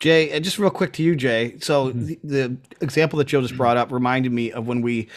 Jay, 0.00 0.30
and 0.30 0.44
just 0.44 0.58
real 0.58 0.70
quick 0.70 0.92
to 0.94 1.02
you, 1.02 1.16
Jay. 1.16 1.56
So 1.60 1.88
mm-hmm. 1.88 2.06
the, 2.06 2.18
the, 2.22 2.56
example 2.80 3.18
that 3.18 3.24
Joe 3.26 3.40
just 3.40 3.56
brought 3.56 3.76
up 3.76 3.90
reminded 3.90 4.32
me 4.32 4.52
of 4.52 4.66
when 4.66 4.82
we 4.82 5.08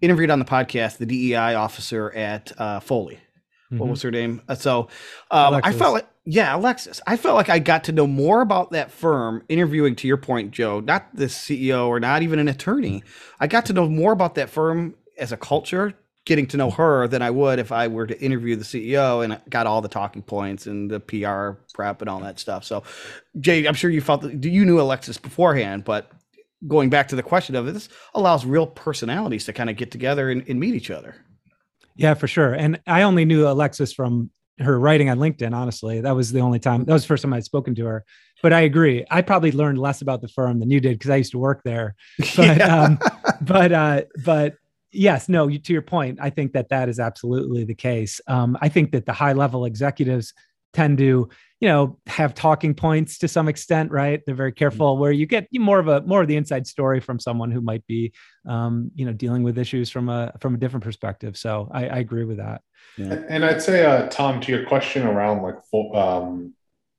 interviewed 0.00 0.30
on 0.30 0.38
the 0.38 0.44
podcast 0.44 0.98
the 0.98 1.06
DEI 1.06 1.54
officer 1.54 2.10
at 2.12 2.52
uh, 2.58 2.80
Foley, 2.80 3.20
what 3.68 3.78
mm-hmm. 3.78 3.90
was 3.90 4.02
her 4.02 4.10
name? 4.10 4.42
Uh, 4.48 4.54
so 4.54 4.88
um, 5.30 5.60
I 5.62 5.72
felt 5.72 5.94
like, 5.94 6.06
yeah, 6.24 6.54
Alexis. 6.56 7.00
I 7.06 7.16
felt 7.16 7.36
like 7.36 7.48
I 7.48 7.58
got 7.58 7.84
to 7.84 7.92
know 7.92 8.06
more 8.06 8.40
about 8.40 8.70
that 8.70 8.90
firm 8.90 9.42
interviewing, 9.48 9.96
to 9.96 10.08
your 10.08 10.16
point, 10.16 10.52
Joe, 10.52 10.80
not 10.80 11.14
the 11.14 11.26
CEO 11.26 11.86
or 11.88 12.00
not 12.00 12.22
even 12.22 12.38
an 12.38 12.48
attorney. 12.48 13.02
I 13.40 13.46
got 13.46 13.66
to 13.66 13.72
know 13.72 13.88
more 13.88 14.12
about 14.12 14.34
that 14.36 14.48
firm 14.48 14.94
as 15.18 15.32
a 15.32 15.36
culture, 15.36 15.94
getting 16.24 16.46
to 16.46 16.56
know 16.56 16.70
her 16.70 17.08
than 17.08 17.20
I 17.20 17.30
would 17.30 17.58
if 17.58 17.72
I 17.72 17.88
were 17.88 18.06
to 18.06 18.20
interview 18.20 18.54
the 18.54 18.64
CEO 18.64 19.24
and 19.24 19.40
got 19.50 19.66
all 19.66 19.80
the 19.80 19.88
talking 19.88 20.22
points 20.22 20.66
and 20.66 20.90
the 20.90 21.00
PR 21.00 21.60
prep 21.74 22.00
and 22.00 22.08
all 22.08 22.20
that 22.20 22.38
stuff. 22.38 22.64
So, 22.64 22.84
Jay, 23.40 23.66
I'm 23.66 23.74
sure 23.74 23.90
you 23.90 24.00
felt 24.00 24.22
that 24.22 24.44
you 24.44 24.64
knew 24.64 24.80
Alexis 24.80 25.18
beforehand, 25.18 25.84
but 25.84 26.12
going 26.68 26.90
back 26.90 27.08
to 27.08 27.16
the 27.16 27.22
question 27.22 27.56
of 27.56 27.66
it, 27.66 27.72
this 27.72 27.88
allows 28.14 28.44
real 28.44 28.66
personalities 28.66 29.44
to 29.46 29.52
kind 29.52 29.68
of 29.68 29.76
get 29.76 29.90
together 29.90 30.30
and, 30.30 30.48
and 30.48 30.60
meet 30.60 30.74
each 30.74 30.90
other. 30.90 31.16
Yeah, 31.96 32.14
for 32.14 32.28
sure. 32.28 32.54
And 32.54 32.80
I 32.86 33.02
only 33.02 33.24
knew 33.24 33.46
Alexis 33.46 33.92
from 33.92 34.30
her 34.60 34.78
writing 34.78 35.10
on 35.10 35.18
LinkedIn. 35.18 35.52
Honestly, 35.52 36.00
that 36.00 36.14
was 36.14 36.32
the 36.32 36.40
only 36.40 36.58
time. 36.58 36.84
That 36.84 36.92
was 36.92 37.02
the 37.02 37.08
first 37.08 37.22
time 37.22 37.32
I'd 37.32 37.44
spoken 37.44 37.74
to 37.74 37.84
her. 37.86 38.04
But 38.42 38.52
I 38.52 38.60
agree. 38.60 39.04
I 39.10 39.22
probably 39.22 39.52
learned 39.52 39.78
less 39.78 40.02
about 40.02 40.20
the 40.20 40.28
firm 40.28 40.60
than 40.60 40.70
you 40.70 40.80
did 40.80 40.98
because 40.98 41.10
I 41.10 41.16
used 41.16 41.32
to 41.32 41.38
work 41.38 41.62
there. 41.64 41.94
But 42.36 42.58
yeah. 42.58 42.76
um, 42.76 42.98
but 43.40 43.72
uh, 43.72 44.02
but 44.24 44.56
yes, 44.92 45.28
no. 45.28 45.48
To 45.48 45.72
your 45.72 45.82
point, 45.82 46.18
I 46.20 46.30
think 46.30 46.52
that 46.52 46.68
that 46.68 46.88
is 46.88 47.00
absolutely 47.00 47.64
the 47.64 47.74
case. 47.74 48.20
Um, 48.26 48.56
I 48.60 48.68
think 48.68 48.92
that 48.92 49.06
the 49.06 49.12
high 49.12 49.32
level 49.32 49.64
executives 49.64 50.32
tend 50.72 50.98
to 50.98 51.28
you 51.60 51.68
know 51.68 51.98
have 52.06 52.34
talking 52.34 52.74
points 52.74 53.18
to 53.18 53.28
some 53.28 53.48
extent 53.48 53.90
right 53.90 54.20
they're 54.26 54.34
very 54.34 54.50
mm-hmm. 54.50 54.58
careful 54.58 54.96
where 54.98 55.12
you 55.12 55.26
get 55.26 55.46
more 55.54 55.78
of 55.78 55.88
a 55.88 56.00
more 56.02 56.22
of 56.22 56.28
the 56.28 56.36
inside 56.36 56.66
story 56.66 56.98
from 56.98 57.20
someone 57.20 57.50
who 57.50 57.60
might 57.60 57.86
be 57.86 58.12
um, 58.48 58.90
you 58.94 59.06
know 59.06 59.12
dealing 59.12 59.42
with 59.42 59.58
issues 59.58 59.90
from 59.90 60.08
a 60.08 60.32
from 60.40 60.54
a 60.54 60.58
different 60.58 60.82
perspective 60.82 61.36
so 61.36 61.68
i, 61.72 61.86
I 61.86 61.98
agree 61.98 62.24
with 62.24 62.38
that 62.38 62.62
yeah. 62.96 63.22
and 63.28 63.44
i'd 63.44 63.62
say 63.62 63.84
uh, 63.84 64.08
tom 64.08 64.40
to 64.40 64.52
your 64.52 64.64
question 64.66 65.06
around 65.06 65.42
like 65.42 65.56
um, 65.94 66.54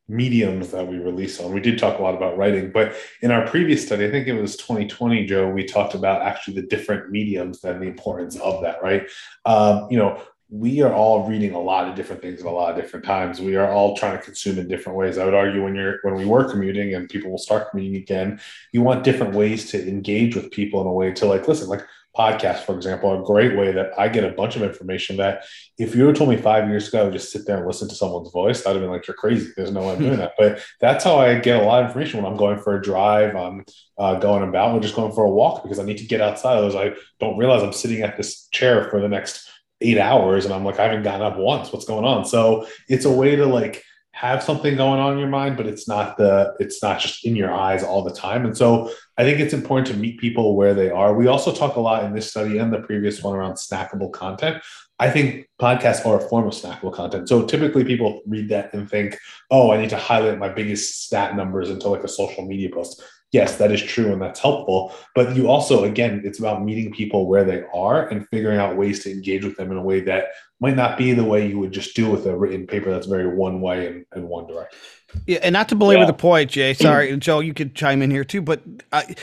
mediums 0.09 0.71
that 0.71 0.85
we 0.85 0.97
release 0.97 1.39
on 1.39 1.53
we 1.53 1.61
did 1.61 1.79
talk 1.79 1.97
a 1.97 2.01
lot 2.01 2.13
about 2.13 2.37
writing 2.37 2.69
but 2.71 2.93
in 3.21 3.31
our 3.31 3.47
previous 3.47 3.85
study 3.85 4.05
i 4.05 4.11
think 4.11 4.27
it 4.27 4.33
was 4.33 4.57
2020 4.57 5.25
joe 5.25 5.49
we 5.49 5.63
talked 5.63 5.93
about 5.93 6.21
actually 6.21 6.53
the 6.53 6.67
different 6.67 7.09
mediums 7.09 7.63
and 7.63 7.81
the 7.81 7.87
importance 7.87 8.37
of 8.39 8.61
that 8.61 8.81
right 8.83 9.09
um, 9.45 9.87
you 9.89 9.97
know 9.97 10.21
we 10.53 10.81
are 10.81 10.93
all 10.93 11.27
reading 11.27 11.55
a 11.55 11.59
lot 11.59 11.89
of 11.89 11.95
different 11.95 12.21
things 12.21 12.39
at 12.39 12.45
a 12.45 12.49
lot 12.49 12.69
of 12.69 12.75
different 12.79 13.03
times. 13.03 13.41
We 13.41 13.55
are 13.55 13.71
all 13.71 13.97
trying 13.97 14.15
to 14.19 14.23
consume 14.23 14.59
in 14.59 14.67
different 14.67 14.95
ways. 14.95 15.17
I 15.17 15.25
would 15.25 15.33
argue 15.33 15.63
when 15.63 15.73
you're 15.73 15.97
when 16.03 16.13
we 16.13 16.25
were 16.25 16.47
commuting 16.47 16.93
and 16.93 17.09
people 17.09 17.31
will 17.31 17.39
start 17.39 17.71
commuting 17.71 17.95
again, 17.95 18.39
you 18.71 18.83
want 18.83 19.03
different 19.03 19.33
ways 19.33 19.71
to 19.71 19.87
engage 19.87 20.35
with 20.35 20.51
people 20.51 20.79
in 20.81 20.85
a 20.85 20.91
way 20.91 21.11
to 21.11 21.25
like 21.25 21.47
listen, 21.47 21.69
like 21.69 21.83
podcasts, 22.17 22.63
for 22.63 22.75
example, 22.75 23.19
a 23.19 23.25
great 23.25 23.57
way 23.57 23.71
that 23.71 23.91
I 23.97 24.07
get 24.07 24.23
a 24.23 24.29
bunch 24.29 24.55
of 24.55 24.61
information 24.61 25.17
that 25.17 25.45
if 25.79 25.95
you 25.95 26.11
told 26.13 26.29
me 26.29 26.37
five 26.37 26.69
years 26.69 26.87
ago, 26.87 27.09
just 27.09 27.31
sit 27.31 27.47
there 27.47 27.57
and 27.57 27.65
listen 27.65 27.89
to 27.89 27.95
someone's 27.95 28.31
voice, 28.31 28.65
I'd 28.65 28.73
have 28.73 28.81
been 28.81 28.91
like, 28.91 29.07
you're 29.07 29.15
crazy. 29.15 29.51
There's 29.55 29.71
no 29.71 29.81
way 29.81 29.93
I'm 29.93 29.99
doing 29.99 30.17
that. 30.17 30.33
But 30.37 30.61
that's 30.79 31.03
how 31.03 31.17
I 31.17 31.39
get 31.39 31.61
a 31.61 31.65
lot 31.65 31.81
of 31.81 31.87
information 31.87 32.21
when 32.21 32.31
I'm 32.31 32.37
going 32.37 32.59
for 32.59 32.77
a 32.77 32.81
drive, 32.81 33.35
I'm 33.35 33.65
uh, 33.97 34.15
going 34.15 34.47
about, 34.47 34.75
or 34.75 34.79
just 34.79 34.95
going 34.95 35.13
for 35.13 35.25
a 35.25 35.29
walk 35.29 35.63
because 35.63 35.79
I 35.79 35.83
need 35.83 35.97
to 35.97 36.05
get 36.05 36.21
outside. 36.21 36.57
Otherwise, 36.57 36.75
I 36.75 36.99
don't 37.19 37.37
realize 37.37 37.63
I'm 37.63 37.73
sitting 37.73 38.01
at 38.03 38.15
this 38.15 38.47
chair 38.49 38.89
for 38.89 39.01
the 39.01 39.09
next 39.09 39.49
eight 39.81 39.97
hours 39.97 40.45
and 40.45 40.53
I'm 40.53 40.63
like, 40.63 40.79
I 40.79 40.83
haven't 40.83 41.03
gotten 41.03 41.21
up 41.21 41.37
once. 41.37 41.73
What's 41.73 41.85
going 41.85 42.05
on? 42.05 42.25
So 42.25 42.67
it's 42.87 43.05
a 43.05 43.11
way 43.11 43.35
to 43.35 43.45
like 43.45 43.83
have 44.13 44.43
something 44.43 44.75
going 44.75 44.99
on 44.99 45.13
in 45.13 45.19
your 45.19 45.27
mind, 45.27 45.57
but 45.57 45.65
it's 45.65 45.87
not 45.87 46.17
the 46.17 46.53
it's 46.59 46.81
not 46.83 46.99
just 46.99 47.25
in 47.25 47.35
your 47.35 47.51
eyes 47.51 47.83
all 47.83 48.03
the 48.03 48.13
time. 48.13 48.45
And 48.45 48.55
so 48.55 48.91
I 49.17 49.23
think 49.23 49.39
it's 49.39 49.53
important 49.53 49.87
to 49.87 49.95
meet 49.95 50.19
people 50.19 50.55
where 50.55 50.75
they 50.75 50.91
are. 50.91 51.15
We 51.15 51.27
also 51.27 51.51
talk 51.51 51.75
a 51.75 51.81
lot 51.81 52.03
in 52.05 52.13
this 52.13 52.29
study 52.29 52.59
and 52.59 52.71
the 52.71 52.79
previous 52.79 53.23
one 53.23 53.35
around 53.35 53.53
snackable 53.53 54.13
content. 54.13 54.61
I 54.99 55.09
think 55.09 55.49
podcasts 55.59 56.05
are 56.05 56.17
a 56.17 56.29
form 56.29 56.45
of 56.47 56.53
snackable 56.53 56.93
content. 56.93 57.27
So 57.27 57.45
typically 57.45 57.83
people 57.83 58.21
read 58.27 58.49
that 58.49 58.71
and 58.73 58.87
think, 58.89 59.17
oh, 59.49 59.71
I 59.71 59.77
need 59.77 59.89
to 59.89 59.97
highlight 59.97 60.37
my 60.37 60.49
biggest 60.49 61.05
stat 61.05 61.35
numbers 61.35 61.71
into 61.71 61.89
like 61.89 62.03
a 62.03 62.07
social 62.07 62.45
media 62.45 62.69
post 62.69 63.03
yes, 63.33 63.57
that 63.57 63.71
is 63.71 63.81
true 63.81 64.13
and 64.13 64.21
that's 64.21 64.39
helpful. 64.39 64.93
But 65.13 65.35
you 65.35 65.49
also, 65.49 65.83
again, 65.83 66.21
it's 66.23 66.39
about 66.39 66.63
meeting 66.63 66.93
people 66.93 67.27
where 67.27 67.43
they 67.43 67.63
are 67.73 68.07
and 68.07 68.27
figuring 68.29 68.59
out 68.59 68.77
ways 68.77 69.03
to 69.03 69.11
engage 69.11 69.43
with 69.43 69.57
them 69.57 69.71
in 69.71 69.77
a 69.77 69.81
way 69.81 69.99
that 70.01 70.27
might 70.61 70.77
not 70.77 70.97
be 70.97 71.11
the 71.11 71.23
way 71.25 71.45
you 71.45 71.59
would 71.59 71.73
just 71.73 71.95
do 71.95 72.09
with 72.09 72.25
a 72.25 72.37
written 72.37 72.65
paper 72.65 72.91
that's 72.91 73.07
very 73.07 73.35
one 73.35 73.59
way 73.59 73.87
and, 73.87 74.05
and 74.13 74.29
one 74.29 74.47
direction. 74.47 74.79
Yeah, 75.25 75.39
and 75.41 75.53
not 75.53 75.69
to 75.69 75.75
belabor 75.75 76.01
yeah. 76.01 76.07
the 76.07 76.13
point, 76.13 76.51
Jay. 76.51 76.73
Sorry, 76.73 77.15
Joe, 77.17 77.39
you 77.39 77.53
could 77.53 77.75
chime 77.75 78.01
in 78.01 78.11
here 78.11 78.23
too. 78.23 78.41
But 78.41 78.61
I, 78.91 79.15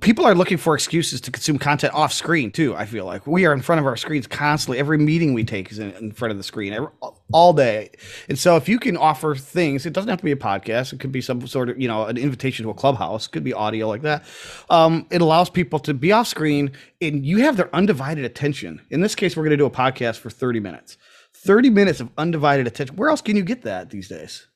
people 0.00 0.24
are 0.24 0.34
looking 0.34 0.56
for 0.56 0.74
excuses 0.74 1.20
to 1.22 1.30
consume 1.30 1.58
content 1.58 1.94
off 1.94 2.12
screen 2.12 2.50
too. 2.50 2.74
I 2.74 2.86
feel 2.86 3.04
like 3.04 3.26
we 3.26 3.44
are 3.44 3.52
in 3.52 3.60
front 3.60 3.80
of 3.80 3.86
our 3.86 3.96
screens 3.96 4.26
constantly. 4.26 4.78
Every 4.78 4.98
meeting 4.98 5.34
we 5.34 5.44
take 5.44 5.70
is 5.70 5.78
in, 5.78 5.90
in 5.92 6.12
front 6.12 6.32
of 6.32 6.38
the 6.38 6.42
screen 6.42 6.72
every, 6.72 6.88
all 7.32 7.52
day. 7.52 7.90
And 8.28 8.38
so, 8.38 8.56
if 8.56 8.68
you 8.68 8.78
can 8.78 8.96
offer 8.96 9.34
things, 9.34 9.84
it 9.84 9.92
doesn't 9.92 10.08
have 10.08 10.18
to 10.18 10.24
be 10.24 10.32
a 10.32 10.36
podcast. 10.36 10.92
It 10.92 11.00
could 11.00 11.12
be 11.12 11.20
some 11.20 11.46
sort 11.46 11.68
of 11.68 11.80
you 11.80 11.88
know 11.88 12.06
an 12.06 12.16
invitation 12.16 12.64
to 12.64 12.70
a 12.70 12.74
clubhouse. 12.74 13.26
It 13.26 13.32
could 13.32 13.44
be 13.44 13.52
audio 13.52 13.88
like 13.88 14.02
that. 14.02 14.24
Um, 14.70 15.06
it 15.10 15.20
allows 15.20 15.50
people 15.50 15.78
to 15.80 15.94
be 15.94 16.12
off 16.12 16.28
screen, 16.28 16.72
and 17.00 17.26
you 17.26 17.38
have 17.38 17.56
their 17.56 17.74
undivided 17.74 18.24
attention. 18.24 18.80
In 18.90 19.00
this 19.00 19.14
case, 19.14 19.36
we're 19.36 19.44
going 19.44 19.50
to 19.50 19.56
do 19.56 19.66
a 19.66 19.70
podcast 19.70 20.18
for 20.18 20.30
thirty 20.30 20.60
minutes. 20.60 20.96
Thirty 21.34 21.70
minutes 21.70 22.00
of 22.00 22.10
undivided 22.16 22.66
attention. 22.66 22.96
Where 22.96 23.08
else 23.08 23.20
can 23.20 23.36
you 23.36 23.42
get 23.42 23.62
that 23.62 23.90
these 23.90 24.08
days? 24.08 24.46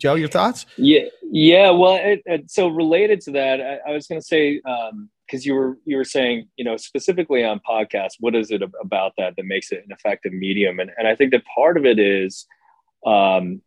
Joe, 0.00 0.14
your 0.14 0.28
thoughts? 0.28 0.66
Yeah, 0.76 1.04
yeah. 1.30 1.70
Well, 1.70 1.98
it, 2.02 2.22
it, 2.24 2.50
so 2.50 2.68
related 2.68 3.20
to 3.22 3.32
that, 3.32 3.60
I, 3.60 3.90
I 3.90 3.92
was 3.92 4.06
going 4.06 4.20
to 4.20 4.26
say 4.26 4.56
because 4.56 4.90
um, 4.92 5.08
you 5.42 5.54
were 5.54 5.78
you 5.84 5.96
were 5.98 6.04
saying 6.04 6.48
you 6.56 6.64
know 6.64 6.76
specifically 6.76 7.44
on 7.44 7.60
podcasts, 7.68 8.14
what 8.18 8.34
is 8.34 8.50
it 8.50 8.62
about 8.80 9.12
that 9.18 9.34
that 9.36 9.44
makes 9.44 9.70
it 9.70 9.84
an 9.84 9.92
effective 9.92 10.32
medium? 10.32 10.80
And 10.80 10.90
and 10.96 11.06
I 11.06 11.14
think 11.14 11.32
that 11.32 11.42
part 11.54 11.76
of 11.76 11.84
it 11.84 11.98
is 11.98 12.46
um, 13.06 13.60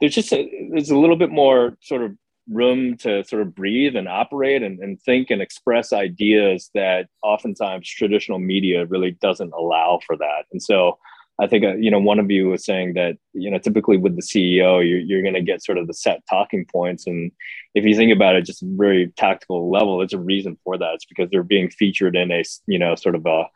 there's 0.00 0.14
just 0.14 0.32
a, 0.32 0.68
there's 0.70 0.90
a 0.90 0.98
little 0.98 1.16
bit 1.16 1.30
more 1.30 1.76
sort 1.82 2.02
of 2.02 2.16
room 2.48 2.96
to 2.98 3.24
sort 3.24 3.42
of 3.42 3.54
breathe 3.54 3.96
and 3.96 4.08
operate 4.08 4.62
and, 4.62 4.78
and 4.80 5.00
think 5.00 5.30
and 5.30 5.40
express 5.40 5.92
ideas 5.92 6.70
that 6.74 7.08
oftentimes 7.22 7.88
traditional 7.88 8.38
media 8.38 8.84
really 8.86 9.12
doesn't 9.12 9.52
allow 9.52 9.98
for 10.06 10.16
that. 10.16 10.44
And 10.52 10.62
so 10.62 10.98
I 11.40 11.48
think 11.48 11.64
uh, 11.64 11.74
you 11.74 11.90
know 11.90 11.98
one 11.98 12.20
of 12.20 12.30
you 12.30 12.50
was 12.50 12.64
saying 12.64 12.94
that 12.94 13.16
you 13.32 13.50
know 13.50 13.58
typically 13.58 13.96
with 13.96 14.14
the 14.14 14.22
CEO 14.22 14.88
you're 14.88 15.00
you're 15.00 15.22
going 15.22 15.34
to 15.34 15.42
get 15.42 15.64
sort 15.64 15.78
of 15.78 15.86
the 15.86 15.94
set 15.94 16.22
talking 16.30 16.64
points, 16.64 17.06
and 17.06 17.32
if 17.74 17.84
you 17.84 17.96
think 17.96 18.12
about 18.12 18.36
it, 18.36 18.42
just 18.42 18.62
very 18.62 19.08
tactical 19.16 19.70
level, 19.70 19.98
there's 19.98 20.12
a 20.12 20.18
reason 20.18 20.56
for 20.62 20.78
that. 20.78 20.94
It's 20.94 21.04
because 21.04 21.30
they're 21.30 21.42
being 21.42 21.70
featured 21.70 22.14
in 22.14 22.30
a 22.30 22.44
you 22.66 22.78
know 22.78 22.94
sort 22.94 23.16
of 23.16 23.26
a 23.26 23.46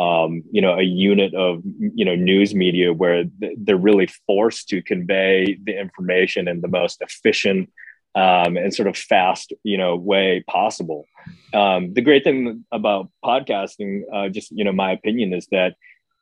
um, 0.00 0.42
you 0.50 0.60
know 0.60 0.78
a 0.78 0.82
unit 0.82 1.34
of 1.34 1.62
you 1.64 2.04
know 2.04 2.16
news 2.16 2.54
media 2.54 2.92
where 2.92 3.24
they're 3.38 3.76
really 3.76 4.08
forced 4.26 4.68
to 4.70 4.82
convey 4.82 5.58
the 5.62 5.78
information 5.78 6.48
in 6.48 6.60
the 6.60 6.68
most 6.68 7.00
efficient 7.00 7.70
um, 8.14 8.56
and 8.56 8.74
sort 8.74 8.88
of 8.88 8.96
fast 8.96 9.52
you 9.62 9.78
know 9.78 9.96
way 9.96 10.42
possible. 10.48 11.06
Um, 11.54 11.94
the 11.94 12.02
great 12.02 12.24
thing 12.24 12.64
about 12.72 13.10
podcasting, 13.24 14.02
uh, 14.12 14.28
just 14.28 14.50
you 14.50 14.64
know 14.64 14.72
my 14.72 14.90
opinion 14.90 15.32
is 15.32 15.46
that 15.52 15.74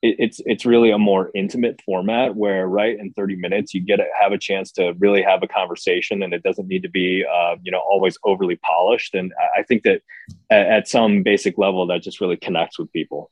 it, 0.06 0.16
it's 0.18 0.40
it's 0.46 0.64
really 0.64 0.90
a 0.90 0.98
more 0.98 1.30
intimate 1.34 1.80
format 1.82 2.36
where 2.36 2.68
right 2.68 2.98
in 2.98 3.12
30 3.12 3.36
minutes 3.36 3.74
you 3.74 3.80
get 3.80 3.96
to 3.96 4.04
have 4.20 4.32
a 4.32 4.38
chance 4.38 4.70
to 4.72 4.94
really 4.98 5.22
have 5.22 5.42
a 5.42 5.48
conversation 5.48 6.22
and 6.22 6.32
it 6.32 6.42
doesn't 6.42 6.68
need 6.68 6.82
to 6.82 6.88
be 6.88 7.24
uh, 7.24 7.56
you 7.62 7.72
know 7.72 7.80
always 7.80 8.16
overly 8.24 8.56
polished. 8.56 9.14
And 9.14 9.32
i 9.56 9.62
think 9.62 9.82
that 9.82 10.02
at, 10.50 10.66
at 10.66 10.88
some 10.88 11.22
basic 11.22 11.58
level 11.58 11.86
that 11.86 12.02
just 12.02 12.20
really 12.20 12.36
connects 12.36 12.78
with 12.78 12.92
people. 12.92 13.30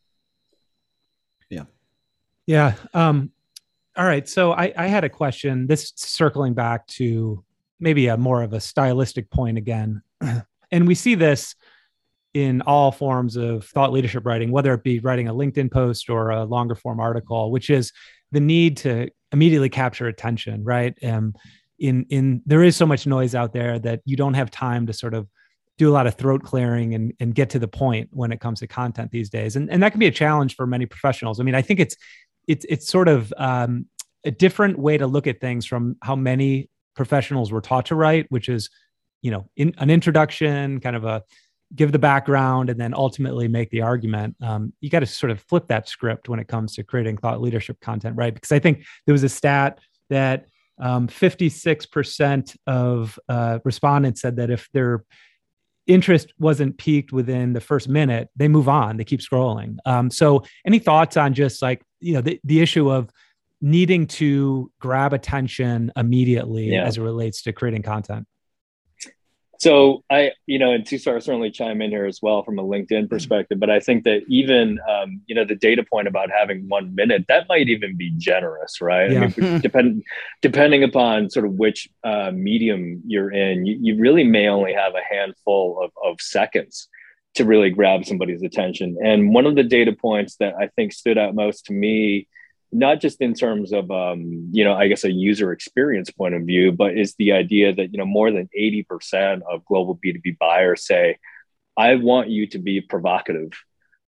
Yeah. 1.50 1.64
Yeah 2.46 2.74
um 2.92 3.30
all 3.96 4.06
right. 4.06 4.28
So 4.28 4.52
i 4.52 4.72
i 4.76 4.86
had 4.86 5.04
a 5.04 5.08
question. 5.08 5.66
This 5.66 5.92
circling 5.96 6.54
back 6.54 6.86
to 6.98 7.44
maybe 7.80 8.08
a 8.08 8.16
more 8.16 8.42
of 8.42 8.52
a 8.52 8.60
stylistic 8.60 9.30
point 9.30 9.58
again. 9.58 10.02
And 10.72 10.88
we 10.88 10.96
see 10.96 11.14
this 11.14 11.54
in 12.34 12.60
all 12.62 12.90
forms 12.90 13.36
of 13.36 13.64
thought 13.64 13.92
leadership 13.92 14.26
writing, 14.26 14.50
whether 14.50 14.74
it 14.74 14.82
be 14.82 14.98
writing 14.98 15.28
a 15.28 15.34
LinkedIn 15.34 15.70
post 15.70 16.10
or 16.10 16.30
a 16.30 16.44
longer 16.44 16.74
form 16.74 17.00
article, 17.00 17.52
which 17.52 17.70
is 17.70 17.92
the 18.32 18.40
need 18.40 18.76
to 18.78 19.08
immediately 19.32 19.68
capture 19.68 20.08
attention, 20.08 20.64
right? 20.64 20.94
Um, 21.02 21.34
in 21.78 22.06
in 22.10 22.42
there 22.46 22.62
is 22.62 22.76
so 22.76 22.86
much 22.86 23.06
noise 23.06 23.34
out 23.34 23.52
there 23.52 23.78
that 23.80 24.00
you 24.04 24.16
don't 24.16 24.34
have 24.34 24.50
time 24.50 24.86
to 24.86 24.92
sort 24.92 25.14
of 25.14 25.28
do 25.76 25.90
a 25.90 25.92
lot 25.92 26.06
of 26.06 26.14
throat 26.14 26.42
clearing 26.42 26.94
and, 26.94 27.12
and 27.18 27.34
get 27.34 27.50
to 27.50 27.58
the 27.58 27.68
point 27.68 28.08
when 28.12 28.30
it 28.30 28.40
comes 28.40 28.60
to 28.60 28.66
content 28.66 29.10
these 29.10 29.28
days. 29.28 29.56
And, 29.56 29.68
and 29.70 29.82
that 29.82 29.90
can 29.90 29.98
be 29.98 30.06
a 30.06 30.12
challenge 30.12 30.54
for 30.54 30.66
many 30.66 30.86
professionals. 30.86 31.40
I 31.40 31.42
mean, 31.42 31.56
I 31.56 31.62
think 31.62 31.80
it's 31.80 31.96
it's 32.46 32.64
it's 32.68 32.86
sort 32.86 33.08
of 33.08 33.32
um, 33.38 33.86
a 34.24 34.30
different 34.30 34.78
way 34.78 34.98
to 34.98 35.06
look 35.06 35.26
at 35.26 35.40
things 35.40 35.66
from 35.66 35.96
how 36.02 36.16
many 36.16 36.68
professionals 36.94 37.50
were 37.50 37.60
taught 37.60 37.86
to 37.86 37.94
write, 37.94 38.26
which 38.28 38.48
is, 38.48 38.70
you 39.22 39.30
know, 39.30 39.48
in, 39.56 39.74
an 39.78 39.90
introduction, 39.90 40.80
kind 40.80 40.96
of 40.96 41.04
a 41.04 41.22
give 41.74 41.92
the 41.92 41.98
background 41.98 42.70
and 42.70 42.80
then 42.80 42.94
ultimately 42.94 43.48
make 43.48 43.70
the 43.70 43.80
argument 43.80 44.36
um, 44.42 44.72
you 44.80 44.90
got 44.90 45.00
to 45.00 45.06
sort 45.06 45.30
of 45.30 45.40
flip 45.42 45.66
that 45.68 45.88
script 45.88 46.28
when 46.28 46.38
it 46.38 46.48
comes 46.48 46.74
to 46.74 46.82
creating 46.82 47.16
thought 47.16 47.40
leadership 47.40 47.80
content 47.80 48.16
right 48.16 48.34
because 48.34 48.52
i 48.52 48.58
think 48.58 48.84
there 49.06 49.12
was 49.12 49.24
a 49.24 49.28
stat 49.28 49.78
that 50.10 50.46
um, 50.80 51.06
56% 51.06 52.56
of 52.66 53.16
uh, 53.28 53.60
respondents 53.64 54.20
said 54.20 54.36
that 54.36 54.50
if 54.50 54.68
their 54.72 55.04
interest 55.86 56.32
wasn't 56.38 56.76
piqued 56.78 57.12
within 57.12 57.52
the 57.52 57.60
first 57.60 57.88
minute 57.88 58.28
they 58.36 58.48
move 58.48 58.68
on 58.68 58.96
they 58.96 59.04
keep 59.04 59.20
scrolling 59.20 59.76
um, 59.86 60.10
so 60.10 60.42
any 60.66 60.78
thoughts 60.78 61.16
on 61.16 61.34
just 61.34 61.62
like 61.62 61.82
you 62.00 62.14
know 62.14 62.20
the, 62.20 62.40
the 62.44 62.60
issue 62.60 62.90
of 62.90 63.10
needing 63.64 64.06
to 64.06 64.70
grab 64.78 65.14
attention 65.14 65.90
immediately 65.96 66.66
yeah. 66.66 66.84
as 66.84 66.98
it 66.98 67.02
relates 67.02 67.40
to 67.40 67.52
creating 67.52 67.82
content? 67.82 68.26
So 69.58 70.02
I, 70.10 70.32
you 70.46 70.58
know, 70.58 70.72
and 70.72 70.84
Tushar 70.84 71.22
certainly 71.22 71.50
chime 71.50 71.80
in 71.80 71.90
here 71.90 72.06
as 72.06 72.20
well 72.20 72.42
from 72.42 72.58
a 72.58 72.62
LinkedIn 72.62 73.08
perspective, 73.08 73.60
but 73.60 73.70
I 73.70 73.80
think 73.80 74.04
that 74.04 74.22
even, 74.28 74.78
um, 74.88 75.20
you 75.26 75.34
know, 75.34 75.44
the 75.44 75.54
data 75.54 75.84
point 75.84 76.08
about 76.08 76.30
having 76.30 76.68
one 76.68 76.94
minute, 76.94 77.26
that 77.28 77.46
might 77.48 77.68
even 77.68 77.96
be 77.96 78.12
generous, 78.16 78.80
right? 78.80 79.10
Yeah. 79.10 79.30
I 79.36 79.40
mean, 79.40 79.60
depend, 79.62 80.02
depending 80.42 80.82
upon 80.82 81.30
sort 81.30 81.46
of 81.46 81.52
which 81.54 81.88
uh, 82.04 82.30
medium 82.32 83.02
you're 83.06 83.32
in, 83.32 83.66
you, 83.66 83.78
you 83.80 84.00
really 84.00 84.24
may 84.24 84.48
only 84.48 84.72
have 84.72 84.94
a 84.94 85.14
handful 85.14 85.80
of, 85.82 85.90
of 86.04 86.20
seconds 86.20 86.88
to 87.34 87.44
really 87.44 87.70
grab 87.70 88.04
somebody's 88.04 88.42
attention. 88.42 88.96
And 89.02 89.34
one 89.34 89.46
of 89.46 89.56
the 89.56 89.64
data 89.64 89.92
points 89.92 90.36
that 90.36 90.54
I 90.54 90.68
think 90.68 90.92
stood 90.92 91.18
out 91.18 91.34
most 91.34 91.66
to 91.66 91.72
me 91.72 92.28
not 92.74 93.00
just 93.00 93.20
in 93.20 93.32
terms 93.34 93.72
of 93.72 93.90
um, 93.90 94.48
you 94.52 94.64
know 94.64 94.74
i 94.74 94.88
guess 94.88 95.04
a 95.04 95.12
user 95.12 95.52
experience 95.52 96.10
point 96.10 96.34
of 96.34 96.42
view 96.42 96.72
but 96.72 96.98
is 96.98 97.14
the 97.18 97.32
idea 97.32 97.74
that 97.74 97.92
you 97.92 97.98
know 97.98 98.06
more 98.06 98.30
than 98.30 98.48
80% 98.58 99.42
of 99.50 99.64
global 99.64 99.98
b2b 100.04 100.38
buyers 100.38 100.86
say 100.86 101.18
i 101.76 101.94
want 101.94 102.28
you 102.28 102.46
to 102.48 102.58
be 102.58 102.80
provocative. 102.80 103.52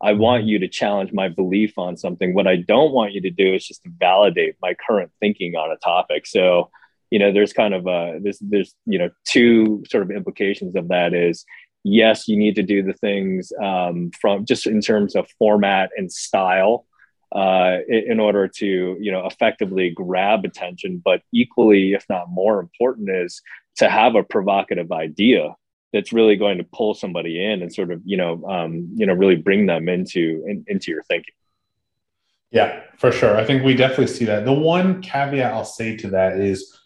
I 0.04 0.14
want 0.14 0.42
you 0.46 0.58
to 0.58 0.66
challenge 0.66 1.12
my 1.12 1.28
belief 1.28 1.78
on 1.78 1.96
something. 1.96 2.34
What 2.34 2.48
i 2.48 2.56
don't 2.56 2.92
want 2.92 3.12
you 3.12 3.20
to 3.22 3.30
do 3.30 3.54
is 3.54 3.66
just 3.66 3.82
to 3.84 3.90
validate 3.98 4.56
my 4.60 4.74
current 4.86 5.12
thinking 5.20 5.54
on 5.54 5.70
a 5.70 5.76
topic. 5.76 6.26
So 6.26 6.70
you 7.12 7.18
know 7.18 7.30
there's 7.30 7.52
kind 7.52 7.74
of 7.74 7.86
a 7.86 8.18
there's 8.22 8.38
there's 8.40 8.74
you 8.86 8.98
know 8.98 9.10
two 9.24 9.84
sort 9.90 10.02
of 10.02 10.10
implications 10.10 10.74
of 10.74 10.88
that 10.88 11.12
is 11.12 11.44
yes 11.84 12.26
you 12.26 12.38
need 12.38 12.54
to 12.54 12.62
do 12.62 12.82
the 12.82 12.94
things 12.94 13.52
um, 13.62 14.10
from 14.18 14.46
just 14.46 14.66
in 14.66 14.80
terms 14.80 15.14
of 15.14 15.28
format 15.38 15.90
and 15.98 16.10
style 16.10 16.86
uh, 17.34 17.78
in 17.88 18.20
order 18.20 18.46
to 18.46 18.96
you 19.00 19.10
know 19.10 19.26
effectively 19.26 19.90
grab 19.90 20.44
attention. 20.44 21.00
But 21.04 21.22
equally 21.32 21.92
if 21.92 22.04
not 22.08 22.30
more 22.30 22.60
important 22.60 23.10
is 23.10 23.42
to 23.76 23.88
have 23.88 24.14
a 24.14 24.22
provocative 24.22 24.92
idea 24.92 25.54
that's 25.92 26.12
really 26.12 26.36
going 26.36 26.58
to 26.58 26.64
pull 26.64 26.94
somebody 26.94 27.44
in 27.44 27.62
and 27.62 27.72
sort 27.72 27.90
of 27.90 28.00
you 28.04 28.16
know 28.16 28.44
um, 28.46 28.88
you 28.94 29.06
know 29.06 29.14
really 29.14 29.36
bring 29.36 29.66
them 29.66 29.88
into 29.88 30.44
in, 30.46 30.64
into 30.68 30.90
your 30.90 31.02
thinking. 31.04 31.34
Yeah 32.50 32.82
for 32.98 33.10
sure. 33.10 33.36
I 33.36 33.44
think 33.44 33.64
we 33.64 33.74
definitely 33.74 34.08
see 34.08 34.26
that. 34.26 34.44
The 34.44 34.52
one 34.52 35.00
caveat 35.02 35.52
i'll 35.52 35.64
say 35.64 35.96
to 35.96 36.08
that 36.10 36.38
is 36.38 36.78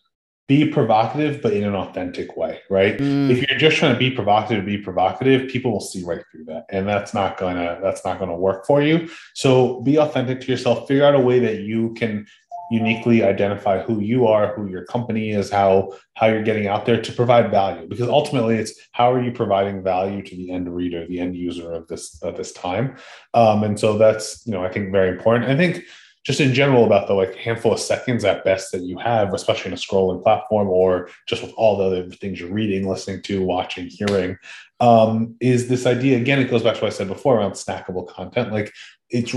be 0.49 0.69
provocative, 0.69 1.43
but 1.43 1.53
in 1.53 1.65
an 1.65 1.75
authentic 1.75 2.37
way, 2.37 2.61
right? 2.71 2.97
Mm. 2.99 3.31
If 3.31 3.39
you're 3.49 3.59
just 3.59 3.79
trying 3.79 3.95
to 3.95 3.99
be 3.99 4.11
provocative, 4.11 4.65
be 4.65 4.79
provocative, 4.79 5.51
people 5.51 5.73
will 5.73 5.81
see 5.81 6.05
right 6.05 6.23
through 6.31 6.45
that, 6.45 6.67
and 6.71 6.87
that's 6.87 7.13
not 7.13 7.37
gonna 7.37 7.81
that's 7.83 8.05
not 8.05 8.21
gonna 8.21 8.37
work 8.37 8.65
for 8.65 8.81
you. 8.81 9.09
So 9.35 9.81
be 9.81 9.99
authentic 9.99 10.41
to 10.43 10.47
yourself. 10.47 10.87
Figure 10.87 11.05
out 11.05 11.15
a 11.15 11.21
way 11.21 11.41
that 11.41 11.61
you 11.61 11.95
can 11.95 12.27
uniquely 12.71 13.23
identify 13.23 13.81
who 13.81 14.01
you 14.01 14.27
are, 14.27 14.55
who 14.55 14.69
your 14.69 14.85
company 14.85 15.31
is, 15.31 15.51
how 15.51 15.93
how 16.15 16.27
you're 16.27 16.43
getting 16.43 16.69
out 16.69 16.87
there 16.87 17.01
to 17.01 17.13
provide 17.13 17.51
value. 17.51 17.89
Because 17.89 18.09
ultimately, 18.09 18.57
it's 18.57 18.79
how 18.93 19.13
are 19.13 19.23
you 19.23 19.33
providing 19.33 19.83
value 19.83 20.23
to 20.23 20.37
the 20.37 20.53
end 20.53 20.75
reader, 20.75 21.07
the 21.09 21.19
end 21.19 21.37
user 21.37 21.73
of 21.73 21.89
this 21.89 22.23
of 22.23 22.37
this 22.37 22.53
time. 22.53 22.97
Um, 23.35 23.65
and 23.65 23.79
so 23.79 23.99
that's 23.99 24.47
you 24.47 24.53
know 24.53 24.65
I 24.65 24.71
think 24.71 24.93
very 24.93 25.09
important. 25.09 25.51
I 25.51 25.57
think 25.57 25.85
just 26.27 26.41
in 26.41 26.53
general 26.53 26.85
about 26.85 27.07
the 27.07 27.15
like 27.15 27.37
handful 27.37 27.73
of 27.73 27.79
seconds 27.79 28.25
at 28.25 28.45
best 28.45 28.73
that 28.73 28.83
you 28.83 28.99
have, 28.99 29.33
especially 29.33 29.69
in 29.69 29.75
a 29.75 29.81
scrolling 29.81 30.21
platform 30.21 30.69
or 30.69 31.09
just 31.29 31.41
with 31.41 31.53
all 31.57 31.77
the 31.77 31.85
other 31.85 32.11
things 32.11 32.41
you're 32.41 32.53
reading, 32.53 32.89
listening 32.89 33.23
to, 33.23 33.45
watching, 33.45 33.87
hearing, 33.87 34.37
um, 34.81 35.37
is 35.41 35.69
this 35.69 35.87
idea 35.87 36.19
again? 36.19 36.41
It 36.41 36.51
goes 36.51 36.65
back 36.65 36.75
to 36.75 36.81
what 36.81 36.93
I 36.93 36.97
said 36.97 37.07
before 37.07 37.39
around 37.39 37.53
snackable 37.53 38.09
content. 38.09 38.53
Like 38.53 38.75
it's 39.09 39.37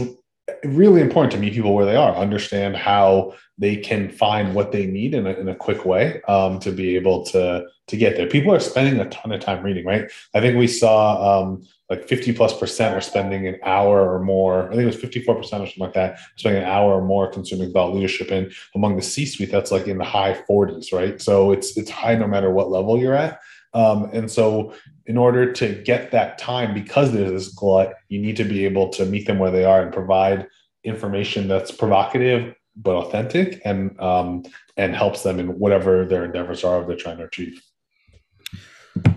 really 0.64 1.02
important 1.02 1.32
to 1.34 1.38
meet 1.38 1.54
people 1.54 1.76
where 1.76 1.86
they 1.86 1.96
are, 1.96 2.16
understand 2.16 2.76
how 2.76 3.36
they 3.60 3.76
can 3.76 4.10
find 4.10 4.56
what 4.56 4.72
they 4.72 4.88
need 4.88 5.14
in 5.14 5.28
a, 5.28 5.34
in 5.34 5.48
a 5.48 5.56
quick 5.56 5.86
way 5.86 6.24
um, 6.24 6.60
to 6.60 6.72
be 6.72 6.96
able 6.96 7.24
to 7.28 7.66
to 7.88 7.98
get 7.98 8.16
there. 8.18 8.26
People 8.26 8.52
are 8.52 8.60
spending 8.60 9.00
a 9.00 9.10
ton 9.10 9.32
of 9.32 9.42
time 9.42 9.64
reading, 9.64 9.86
right? 9.86 10.10
I 10.34 10.42
think 10.42 10.58
we 10.58 10.68
saw 10.68 11.42
um, 11.44 11.68
like 11.90 12.08
50 12.08 12.34
plus 12.34 12.58
percent 12.58 12.96
are 12.96 13.02
spending 13.02 13.48
an 13.48 13.58
hour 13.64 14.14
or 14.14 14.20
more. 14.20 14.68
I 14.68 14.72
think 14.72 14.84
it 14.84 14.86
was 14.86 14.96
54 14.96 15.36
percent 15.36 15.64
or 15.64 15.66
something 15.66 15.84
like 15.84 15.94
that, 15.94 16.20
spending 16.38 16.64
an 16.64 16.70
hour 16.70 16.94
or 16.94 17.06
more 17.06 17.32
consuming 17.32 17.72
thought 17.72 17.94
leadership. 17.94 18.32
And 18.32 18.52
among 18.76 18.96
the 18.96 19.02
C-suite, 19.02 19.52
that's 19.52 19.72
like 19.72 19.88
in 19.88 19.98
the 19.98 20.06
high 20.06 20.42
40s, 20.50 20.94
right? 20.94 21.22
So 21.22 21.52
it's 21.52 21.78
it's 21.78 21.90
high 21.90 22.16
no 22.16 22.28
matter 22.28 22.52
what 22.52 22.70
level 22.70 22.98
you're 22.98 23.16
at. 23.16 23.40
Um, 23.74 24.10
and 24.14 24.30
so, 24.30 24.74
in 25.06 25.18
order 25.18 25.52
to 25.54 25.76
get 25.84 26.12
that 26.12 26.38
time, 26.38 26.74
because 26.74 27.12
there's 27.12 27.32
this 27.32 27.54
glut, 27.54 27.94
you 28.10 28.20
need 28.20 28.38
to 28.38 28.44
be 28.44 28.66
able 28.66 28.90
to 28.90 29.06
meet 29.06 29.28
them 29.28 29.40
where 29.40 29.52
they 29.52 29.66
are 29.66 29.82
and 29.82 29.94
provide 29.94 30.48
information 30.84 31.48
that's 31.48 31.72
provocative 31.72 32.56
but 32.76 32.96
authentic 32.96 33.62
and 33.66 34.00
um, 34.00 34.44
and 34.78 34.96
helps 34.96 35.24
them 35.24 35.40
in 35.40 35.60
whatever 35.60 36.06
their 36.06 36.26
endeavors 36.26 36.64
are 36.64 36.86
they're 36.86 36.96
trying 36.96 37.18
to 37.18 37.26
achieve. 37.26 37.62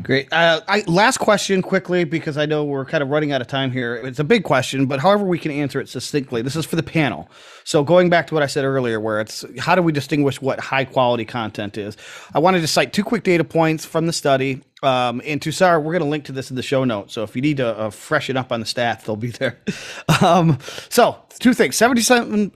Great. 0.02 0.32
Uh, 0.32 0.60
I, 0.66 0.82
last 0.86 1.18
question 1.18 1.62
quickly 1.62 2.04
because 2.04 2.36
I 2.36 2.46
know 2.46 2.64
we're 2.64 2.84
kind 2.84 3.02
of 3.02 3.10
running 3.10 3.32
out 3.32 3.40
of 3.40 3.46
time 3.46 3.70
here. 3.70 3.94
It's 3.96 4.18
a 4.18 4.24
big 4.24 4.44
question, 4.44 4.86
but 4.86 5.00
however 5.00 5.24
we 5.24 5.38
can 5.38 5.50
answer 5.50 5.80
it 5.80 5.88
succinctly. 5.88 6.42
This 6.42 6.56
is 6.56 6.66
for 6.66 6.76
the 6.76 6.82
panel. 6.82 7.30
So 7.64 7.84
going 7.84 8.10
back 8.10 8.26
to 8.28 8.34
what 8.34 8.42
I 8.42 8.46
said 8.46 8.64
earlier, 8.64 9.00
where 9.00 9.20
it's 9.20 9.44
how 9.58 9.74
do 9.74 9.82
we 9.82 9.92
distinguish 9.92 10.40
what 10.42 10.60
high 10.60 10.84
quality 10.84 11.24
content 11.24 11.78
is? 11.78 11.96
I 12.34 12.40
wanted 12.40 12.60
to 12.60 12.66
cite 12.66 12.92
two 12.92 13.04
quick 13.04 13.22
data 13.22 13.44
points 13.44 13.84
from 13.84 14.06
the 14.06 14.12
study. 14.12 14.62
Um, 14.82 15.22
and 15.24 15.40
Tushar, 15.40 15.80
we're 15.80 15.92
going 15.92 16.02
to 16.02 16.08
link 16.08 16.24
to 16.24 16.32
this 16.32 16.50
in 16.50 16.56
the 16.56 16.62
show 16.62 16.82
notes. 16.82 17.14
So 17.14 17.22
if 17.22 17.36
you 17.36 17.42
need 17.42 17.58
to 17.58 17.78
uh, 17.78 17.90
freshen 17.90 18.36
up 18.36 18.50
on 18.50 18.58
the 18.58 18.66
stats, 18.66 19.04
they'll 19.04 19.14
be 19.14 19.30
there. 19.30 19.60
um, 20.22 20.58
so 20.88 21.16
two 21.38 21.54
things: 21.54 21.76
77 21.76 22.50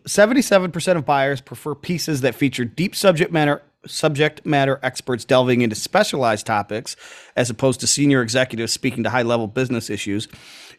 percent 0.73 0.99
of 0.99 1.07
buyers 1.07 1.41
prefer 1.41 1.77
pieces 1.77 2.23
that 2.23 2.35
feature 2.35 2.65
deep 2.65 2.97
subject 2.97 3.31
matter 3.33 3.63
subject 3.89 4.45
matter 4.45 4.79
experts 4.83 5.25
delving 5.25 5.63
into 5.63 5.77
specialized 5.77 6.47
topics 6.47 6.97
as 7.37 7.51
opposed 7.51 7.81
to 7.81 7.87
senior 7.87 8.23
executives 8.23 8.73
speaking 8.73 9.05
to 9.05 9.11
high 9.11 9.23
level 9.23 9.47
business 9.47 9.91
issues. 9.91 10.29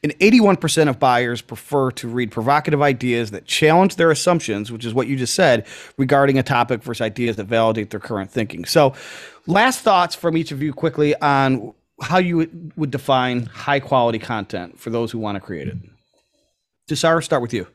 And 0.04 0.18
81% 0.20 0.90
of 0.90 1.00
buyers 1.00 1.42
prefer 1.42 1.90
to 1.92 2.08
read 2.08 2.32
provocative 2.32 2.82
ideas 2.82 3.32
that 3.32 3.46
challenge 3.46 3.96
their 3.96 4.12
assumptions, 4.12 4.72
which 4.72 4.86
is 4.86 4.94
what 4.94 5.08
you 5.08 5.16
just 5.16 5.34
said, 5.34 5.66
regarding 5.98 6.38
a 6.38 6.44
topic 6.44 6.84
versus 6.84 7.02
ideas 7.02 7.36
that 7.38 7.46
validate 7.46 7.90
their 7.90 8.00
current 8.00 8.30
thinking. 8.30 8.66
So, 8.66 8.94
last 9.48 9.82
thoughts 9.82 10.14
from 10.14 10.38
each 10.38 10.52
of 10.52 10.62
you 10.62 10.72
quickly 10.72 11.16
on 11.16 11.74
how 12.02 12.20
you 12.20 12.72
would 12.76 12.92
define 12.92 13.48
high 13.48 13.80
quality 13.80 14.20
content 14.20 14.80
for 14.80 14.92
those 14.92 15.12
who 15.12 15.20
want 15.20 15.36
to 15.36 15.40
create 15.40 15.68
it. 15.68 15.78
Tushar, 16.90 17.24
start 17.24 17.42
with 17.42 17.54
you. 17.54 17.68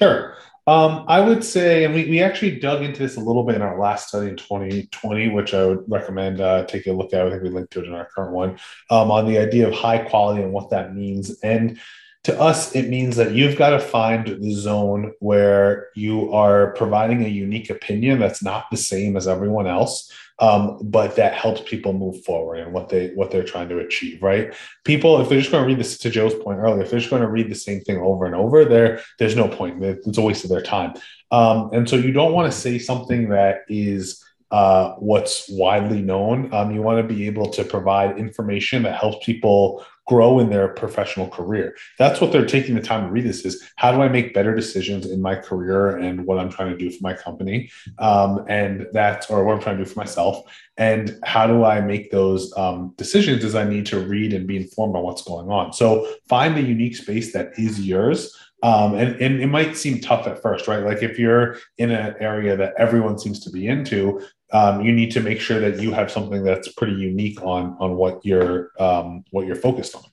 Sure. 0.00 0.36
Um, 0.66 1.04
I 1.08 1.20
would 1.20 1.44
say, 1.44 1.84
and 1.84 1.94
we, 1.94 2.08
we 2.08 2.22
actually 2.22 2.58
dug 2.58 2.82
into 2.82 3.00
this 3.00 3.16
a 3.16 3.20
little 3.20 3.44
bit 3.44 3.56
in 3.56 3.62
our 3.62 3.78
last 3.78 4.08
study 4.08 4.30
in 4.30 4.36
2020, 4.36 5.28
which 5.28 5.52
I 5.52 5.66
would 5.66 5.84
recommend 5.86 6.40
uh, 6.40 6.64
taking 6.64 6.94
a 6.94 6.96
look 6.96 7.12
at. 7.12 7.26
I 7.26 7.30
think 7.30 7.42
we 7.42 7.50
linked 7.50 7.72
to 7.74 7.80
it 7.80 7.86
in 7.86 7.92
our 7.92 8.08
current 8.14 8.32
one 8.32 8.58
um, 8.88 9.10
on 9.10 9.26
the 9.26 9.38
idea 9.38 9.68
of 9.68 9.74
high 9.74 9.98
quality 9.98 10.42
and 10.42 10.52
what 10.52 10.70
that 10.70 10.94
means. 10.94 11.38
And 11.40 11.78
to 12.22 12.40
us, 12.40 12.74
it 12.74 12.88
means 12.88 13.16
that 13.16 13.32
you've 13.32 13.58
got 13.58 13.70
to 13.70 13.78
find 13.78 14.26
the 14.26 14.54
zone 14.54 15.12
where 15.20 15.88
you 15.94 16.32
are 16.32 16.72
providing 16.72 17.22
a 17.22 17.28
unique 17.28 17.68
opinion 17.68 18.18
that's 18.18 18.42
not 18.42 18.70
the 18.70 18.78
same 18.78 19.18
as 19.18 19.28
everyone 19.28 19.66
else 19.66 20.10
um, 20.40 20.78
but 20.82 21.16
that 21.16 21.34
helps 21.34 21.60
people 21.62 21.92
move 21.92 22.24
forward 22.24 22.58
and 22.58 22.72
what 22.72 22.88
they 22.88 23.08
what 23.10 23.30
they're 23.30 23.44
trying 23.44 23.68
to 23.68 23.78
achieve 23.78 24.22
right? 24.22 24.54
People 24.84 25.20
if 25.20 25.28
they're 25.28 25.38
just 25.38 25.50
going 25.50 25.62
to 25.62 25.66
read 25.66 25.78
this 25.78 25.98
to 25.98 26.10
joe's 26.10 26.34
point 26.34 26.58
earlier 26.58 26.82
if 26.82 26.90
they're 26.90 26.98
just 26.98 27.10
going 27.10 27.22
to 27.22 27.28
read 27.28 27.50
the 27.50 27.54
same 27.54 27.80
thing 27.80 27.98
over 27.98 28.26
and 28.26 28.34
over 28.34 28.64
there 28.64 29.00
there's 29.18 29.36
no 29.36 29.48
point. 29.48 29.82
It's 29.82 30.18
a 30.18 30.22
waste 30.22 30.44
of 30.44 30.50
their 30.50 30.62
time. 30.62 30.94
Um, 31.30 31.70
and 31.72 31.88
so 31.88 31.96
you 31.96 32.12
don't 32.12 32.32
want 32.32 32.52
to 32.52 32.58
say 32.58 32.78
something 32.78 33.28
that 33.30 33.62
is 33.68 34.24
uh, 34.50 34.94
what's 34.98 35.46
widely 35.50 36.00
known. 36.00 36.52
Um, 36.54 36.72
you 36.72 36.80
want 36.80 37.06
to 37.06 37.14
be 37.14 37.26
able 37.26 37.50
to 37.50 37.64
provide 37.64 38.18
information 38.18 38.84
that 38.84 39.00
helps 39.00 39.24
people 39.26 39.84
grow 40.06 40.38
in 40.38 40.50
their 40.50 40.68
professional 40.68 41.28
career. 41.28 41.76
That's 41.98 42.20
what 42.20 42.30
they're 42.30 42.44
taking 42.44 42.74
the 42.74 42.82
time 42.82 43.06
to 43.06 43.10
read 43.10 43.24
this 43.24 43.44
is 43.44 43.70
how 43.76 43.92
do 43.92 44.02
I 44.02 44.08
make 44.08 44.34
better 44.34 44.54
decisions 44.54 45.06
in 45.06 45.22
my 45.22 45.34
career 45.34 45.96
and 45.96 46.26
what 46.26 46.38
I'm 46.38 46.50
trying 46.50 46.70
to 46.70 46.76
do 46.76 46.90
for 46.90 46.98
my 47.02 47.14
company. 47.14 47.70
Um, 47.98 48.44
and 48.48 48.86
that's, 48.92 49.30
or 49.30 49.44
what 49.44 49.54
I'm 49.54 49.62
trying 49.62 49.78
to 49.78 49.84
do 49.84 49.90
for 49.90 49.98
myself. 49.98 50.44
And 50.76 51.18
how 51.24 51.46
do 51.46 51.64
I 51.64 51.80
make 51.80 52.10
those 52.10 52.52
um, 52.56 52.94
decisions 52.96 53.44
as 53.44 53.54
I 53.54 53.64
need 53.64 53.86
to 53.86 54.00
read 54.00 54.32
and 54.32 54.46
be 54.46 54.56
informed 54.56 54.96
on 54.96 55.04
what's 55.04 55.22
going 55.22 55.48
on. 55.50 55.72
So 55.72 56.06
find 56.28 56.56
the 56.56 56.62
unique 56.62 56.96
space 56.96 57.32
that 57.32 57.58
is 57.58 57.86
yours. 57.86 58.36
Um, 58.64 58.94
and, 58.94 59.20
and 59.20 59.42
it 59.42 59.48
might 59.48 59.76
seem 59.76 60.00
tough 60.00 60.26
at 60.26 60.40
first, 60.40 60.66
right? 60.66 60.82
Like 60.82 61.02
if 61.02 61.18
you're 61.18 61.58
in 61.76 61.90
an 61.90 62.14
area 62.18 62.56
that 62.56 62.72
everyone 62.78 63.18
seems 63.18 63.40
to 63.40 63.50
be 63.50 63.66
into, 63.66 64.22
um, 64.54 64.80
you 64.80 64.90
need 64.90 65.10
to 65.10 65.20
make 65.20 65.38
sure 65.38 65.60
that 65.60 65.82
you 65.82 65.92
have 65.92 66.10
something 66.10 66.42
that's 66.42 66.72
pretty 66.72 66.94
unique 66.94 67.42
on 67.42 67.76
on 67.78 67.96
what 67.96 68.24
you're 68.24 68.70
um, 68.80 69.22
what 69.32 69.46
you're 69.46 69.54
focused 69.54 69.94
on. 69.94 70.04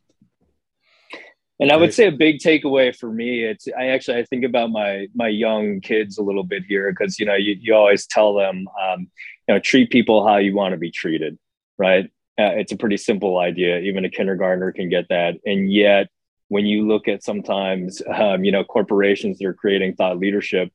And 1.62 1.72
I 1.72 1.78
would 1.78 1.94
say 1.94 2.08
a 2.08 2.12
big 2.12 2.40
takeaway 2.40 2.94
for 2.94 3.10
me, 3.10 3.46
it's 3.46 3.70
I 3.80 3.86
actually 3.86 4.18
I 4.18 4.26
think 4.26 4.44
about 4.44 4.70
my 4.70 5.08
my 5.16 5.30
young 5.30 5.80
kids 5.80 6.18
a 6.18 6.22
little 6.22 6.44
bit 6.44 6.64
here 6.68 6.92
because 6.92 7.22
you 7.22 7.26
know 7.26 7.36
you, 7.36 7.56
you 7.58 7.74
always 7.74 8.06
tell 8.06 8.34
them 8.34 8.68
um, 8.84 9.08
you 9.48 9.56
know 9.56 9.60
treat 9.60 9.92
people 9.92 10.28
how 10.28 10.36
you 10.36 10.54
want 10.54 10.74
to 10.74 10.78
be 10.78 10.92
treated, 10.92 11.40
right? 11.78 12.06
Uh, 12.38 12.52
it's 12.58 12.74
a 12.74 12.78
pretty 12.78 12.98
simple 12.98 13.38
idea. 13.38 13.80
Even 13.80 14.04
a 14.04 14.10
kindergartner 14.10 14.74
can 14.74 14.90
get 14.90 15.08
that, 15.08 15.36
and 15.46 15.72
yet 15.72 16.10
when 16.52 16.66
you 16.66 16.86
look 16.86 17.08
at 17.08 17.24
sometimes 17.24 18.02
um, 18.14 18.44
you 18.44 18.52
know 18.52 18.66
corporations 18.66 19.38
that 19.38 19.48
are 19.48 19.54
creating 19.54 19.96
thought 19.96 20.20
leadership 20.20 20.70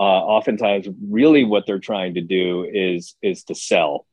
uh, 0.00 0.02
oftentimes 0.02 0.88
really 1.08 1.44
what 1.44 1.66
they're 1.66 1.78
trying 1.78 2.14
to 2.14 2.20
do 2.20 2.68
is 2.72 3.14
is 3.22 3.44
to 3.44 3.54
sell. 3.54 4.06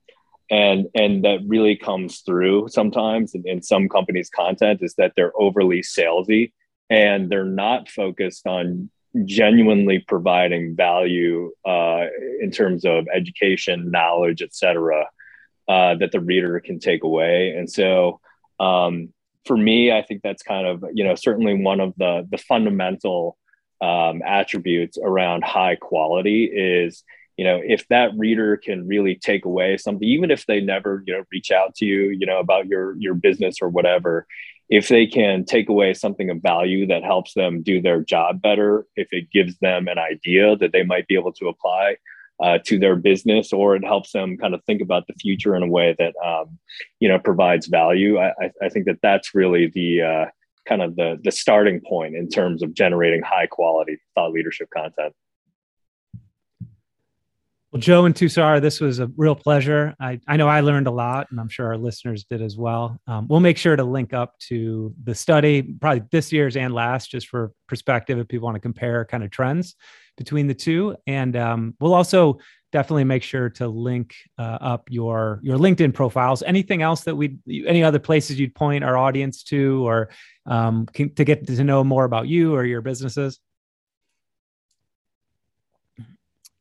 And 0.51 0.85
and 0.93 1.23
that 1.25 1.39
really 1.47 1.75
comes 1.75 2.19
through 2.19 2.67
sometimes 2.69 3.33
in, 3.33 3.43
in 3.47 3.63
some 3.63 3.89
companies 3.89 4.29
content 4.29 4.81
is 4.83 4.93
that 4.95 5.13
they're 5.15 5.33
overly 5.35 5.81
salesy 5.81 6.51
and 6.89 7.29
they're 7.29 7.45
not 7.65 7.89
focused 7.89 8.45
on 8.45 8.89
genuinely 9.25 9.99
providing 10.07 10.75
value 10.75 11.51
uh, 11.65 12.05
in 12.39 12.51
terms 12.51 12.85
of 12.85 13.07
education 13.11 13.89
knowledge 13.89 14.43
etc 14.43 15.05
uh, 15.67 15.95
that 15.95 16.11
the 16.11 16.19
reader 16.19 16.59
can 16.59 16.79
take 16.79 17.03
away. 17.03 17.55
And 17.57 17.69
so 17.69 18.19
um, 18.59 19.13
for 19.47 19.57
me 19.57 19.91
i 19.91 20.01
think 20.01 20.21
that's 20.21 20.43
kind 20.43 20.67
of 20.67 20.83
you 20.93 21.03
know 21.03 21.15
certainly 21.15 21.61
one 21.61 21.79
of 21.79 21.93
the 21.97 22.27
the 22.29 22.37
fundamental 22.37 23.37
um, 23.79 24.23
attributes 24.25 24.97
around 25.01 25.43
high 25.43 25.75
quality 25.75 26.45
is 26.45 27.03
you 27.37 27.45
know 27.45 27.61
if 27.63 27.87
that 27.89 28.09
reader 28.17 28.57
can 28.57 28.87
really 28.87 29.15
take 29.15 29.45
away 29.45 29.77
something 29.77 30.07
even 30.07 30.31
if 30.31 30.45
they 30.45 30.59
never 30.59 31.03
you 31.05 31.13
know 31.13 31.23
reach 31.31 31.51
out 31.51 31.75
to 31.75 31.85
you 31.85 32.09
you 32.09 32.25
know 32.25 32.39
about 32.39 32.67
your 32.67 32.95
your 32.97 33.13
business 33.13 33.57
or 33.61 33.69
whatever 33.69 34.25
if 34.69 34.89
they 34.89 35.07
can 35.07 35.45
take 35.45 35.69
away 35.69 35.93
something 35.93 36.29
of 36.29 36.41
value 36.41 36.85
that 36.87 37.03
helps 37.03 37.33
them 37.33 37.61
do 37.61 37.81
their 37.81 38.01
job 38.01 38.41
better 38.41 38.85
if 38.95 39.07
it 39.11 39.31
gives 39.31 39.57
them 39.59 39.87
an 39.87 39.97
idea 39.97 40.57
that 40.57 40.73
they 40.73 40.83
might 40.83 41.07
be 41.07 41.15
able 41.15 41.31
to 41.31 41.47
apply 41.47 41.95
uh, 42.39 42.59
to 42.65 42.77
their 42.77 42.95
business 42.95 43.51
or 43.51 43.75
it 43.75 43.83
helps 43.83 44.11
them 44.11 44.37
kind 44.37 44.53
of 44.53 44.63
think 44.65 44.81
about 44.81 45.07
the 45.07 45.13
future 45.13 45.55
in 45.55 45.63
a 45.63 45.67
way 45.67 45.95
that 45.97 46.13
um, 46.23 46.57
you 46.99 47.09
know 47.09 47.19
provides 47.19 47.67
value 47.67 48.19
I, 48.19 48.31
I 48.61 48.69
think 48.69 48.85
that 48.85 48.99
that's 49.01 49.33
really 49.33 49.71
the 49.73 50.01
uh, 50.01 50.25
kind 50.67 50.81
of 50.81 50.95
the 50.95 51.19
the 51.23 51.31
starting 51.31 51.81
point 51.81 52.15
in 52.15 52.29
terms 52.29 52.61
of 52.61 52.73
generating 52.73 53.21
high 53.21 53.47
quality 53.47 53.97
thought 54.15 54.31
leadership 54.31 54.69
content 54.75 55.13
well, 57.73 57.81
Joe 57.81 58.05
and 58.05 58.15
Tushar, 58.15 58.61
this 58.61 58.79
was 58.79 58.99
a 58.99 59.11
real 59.17 59.35
pleasure. 59.35 59.93
I, 59.99 60.21
I 60.25 60.37
know 60.37 60.47
I 60.47 60.61
learned 60.61 60.87
a 60.87 60.91
lot, 60.91 61.27
and 61.31 61.39
I'm 61.39 61.49
sure 61.49 61.67
our 61.67 61.77
listeners 61.77 62.23
did 62.23 62.41
as 62.41 62.55
well. 62.55 62.97
Um, 63.07 63.27
we'll 63.27 63.41
make 63.41 63.57
sure 63.57 63.75
to 63.75 63.83
link 63.83 64.13
up 64.13 64.39
to 64.47 64.95
the 65.03 65.13
study, 65.13 65.61
probably 65.61 66.03
this 66.09 66.31
year's 66.31 66.55
and 66.55 66.73
last, 66.73 67.11
just 67.11 67.27
for 67.27 67.51
perspective 67.67 68.19
if 68.19 68.29
people 68.29 68.45
want 68.45 68.55
to 68.55 68.61
compare 68.61 69.03
kind 69.03 69.21
of 69.21 69.31
trends 69.31 69.75
between 70.17 70.47
the 70.47 70.53
two. 70.53 70.95
And 71.05 71.35
um, 71.35 71.75
we'll 71.79 71.93
also 71.93 72.39
definitely 72.71 73.05
make 73.05 73.23
sure 73.23 73.49
to 73.49 73.67
link 73.67 74.15
uh, 74.37 74.57
up 74.59 74.87
your 74.89 75.39
your 75.41 75.57
LinkedIn 75.57 75.93
profiles. 75.93 76.43
Anything 76.43 76.81
else 76.81 77.03
that 77.03 77.15
we, 77.15 77.37
any 77.65 77.83
other 77.83 77.99
places 77.99 78.39
you'd 78.39 78.55
point 78.55 78.83
our 78.83 78.97
audience 78.97 79.43
to, 79.43 79.87
or 79.87 80.09
um, 80.45 80.85
can, 80.87 81.13
to 81.15 81.23
get 81.23 81.47
to 81.47 81.63
know 81.63 81.83
more 81.83 82.03
about 82.03 82.27
you 82.27 82.55
or 82.55 82.65
your 82.65 82.81
businesses? 82.81 83.39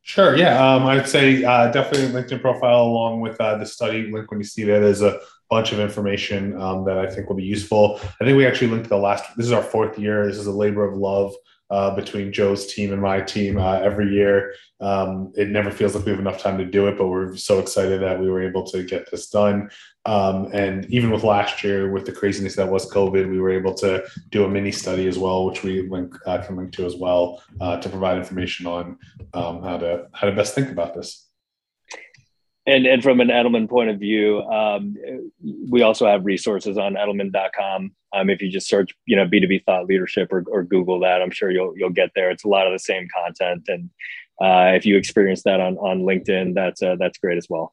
Sure. 0.03 0.37
Yeah. 0.37 0.75
Um, 0.75 0.87
I'd 0.87 1.09
say 1.09 1.43
uh, 1.43 1.73
definitely 1.73 2.09
LinkedIn 2.09 2.41
profile 2.41 2.83
along 2.83 3.23
with 3.23 3.41
uh, 3.41 3.59
the 3.59 3.67
study 3.67 4.09
link. 4.13 4.31
When 4.31 4.39
you 4.39 4.47
see 4.47 4.63
that, 4.63 4.79
there's 4.79 5.03
a 5.03 5.19
bunch 5.51 5.73
of 5.73 5.81
information 5.81 6.57
um, 6.61 6.85
that 6.85 6.97
I 6.97 7.11
think 7.11 7.29
will 7.29 7.35
be 7.35 7.43
useful. 7.43 7.99
I 8.21 8.25
think 8.25 8.37
we 8.37 8.47
actually 8.47 8.69
linked 8.69 8.89
the 8.89 8.97
last. 8.97 9.37
This 9.37 9.47
is 9.47 9.53
our 9.53 9.65
fourth 9.65 9.99
year. 9.99 10.25
This 10.25 10.39
is 10.39 10.47
a 10.47 10.53
labor 10.53 10.89
of 10.89 10.97
love 10.97 11.35
uh, 11.71 11.95
between 11.95 12.33
Joe's 12.33 12.73
team 12.73 12.93
and 12.93 13.03
my 13.03 13.21
team 13.21 13.59
uh, 13.59 13.79
every 13.81 14.13
year. 14.13 14.55
Um, 14.81 15.33
it 15.37 15.49
never 15.49 15.71
feels 15.71 15.95
like 15.95 16.05
we 16.05 16.11
have 16.11 16.21
enough 16.21 16.41
time 16.41 16.59
to 16.59 16.65
do 16.65 16.87
it, 16.87 16.99
but 16.99 17.09
we're 17.09 17.37
so 17.37 17.59
excited 17.59 18.03
that 18.03 18.21
we 18.21 18.31
were 18.31 18.43
able 18.43 18.65
to 18.69 18.85
get 18.85 19.11
this 19.11 19.31
done. 19.31 19.71
Um, 20.05 20.51
and 20.53 20.85
even 20.87 21.11
with 21.11 21.25
last 21.25 21.65
year, 21.65 21.91
with 21.91 22.07
the 22.07 22.13
craziness 22.13 22.55
that 22.57 22.71
was 22.71 22.91
COVID, 22.93 23.29
we 23.29 23.41
were 23.41 23.51
able 23.51 23.75
to 23.75 24.05
do 24.31 24.45
a 24.45 24.49
mini 24.49 24.71
study 24.71 25.09
as 25.09 25.19
well, 25.19 25.47
which 25.47 25.63
we 25.63 25.89
link, 25.89 26.15
uh, 26.27 26.39
can 26.39 26.57
link 26.57 26.73
to 26.73 26.87
as 26.87 26.95
well 26.95 27.43
uh, 27.61 27.79
to 27.79 27.89
provide 27.89 28.19
information 28.19 28.67
on 28.67 28.99
um, 29.35 29.63
how 29.63 29.79
to 29.79 30.07
how 30.13 30.29
to 30.29 30.37
best 30.37 30.55
think 30.55 30.71
about 30.71 30.95
this. 30.95 31.26
And, 32.67 32.85
and 32.85 33.03
from 33.03 33.21
an 33.21 33.29
Edelman 33.29 33.69
point 33.69 33.91
of 33.91 34.01
view, 34.01 34.43
um, 34.43 34.97
we 35.71 35.83
also 35.83 36.07
have 36.07 36.25
resources 36.25 36.77
on 36.77 36.95
Edelman.com. 36.95 37.93
Um, 38.13 38.31
if 38.31 38.43
you 38.43 38.51
just 38.51 38.69
search, 38.69 38.93
you 39.07 39.15
know, 39.15 39.25
B2B 39.25 39.65
thought 39.65 39.87
leadership 39.87 40.33
or, 40.33 40.45
or 40.49 40.65
Google 40.65 40.99
that, 41.01 41.23
I'm 41.23 41.31
sure 41.31 41.51
you'll, 41.51 41.75
you'll 41.77 41.91
get 41.91 42.11
there. 42.17 42.31
It's 42.31 42.45
a 42.45 42.49
lot 42.49 42.67
of 42.67 42.73
the 42.73 42.81
same 42.81 43.07
content. 43.15 43.69
And 43.69 43.91
uh, 44.41 44.75
if 44.77 44.85
you 44.85 44.97
experience 44.97 45.45
that 45.45 45.61
on, 45.61 45.77
on 45.79 46.01
LinkedIn, 46.01 46.55
that's, 46.55 46.83
uh, 46.83 46.97
that's 46.99 47.19
great 47.19 47.39
as 47.39 47.47
well. 47.49 47.73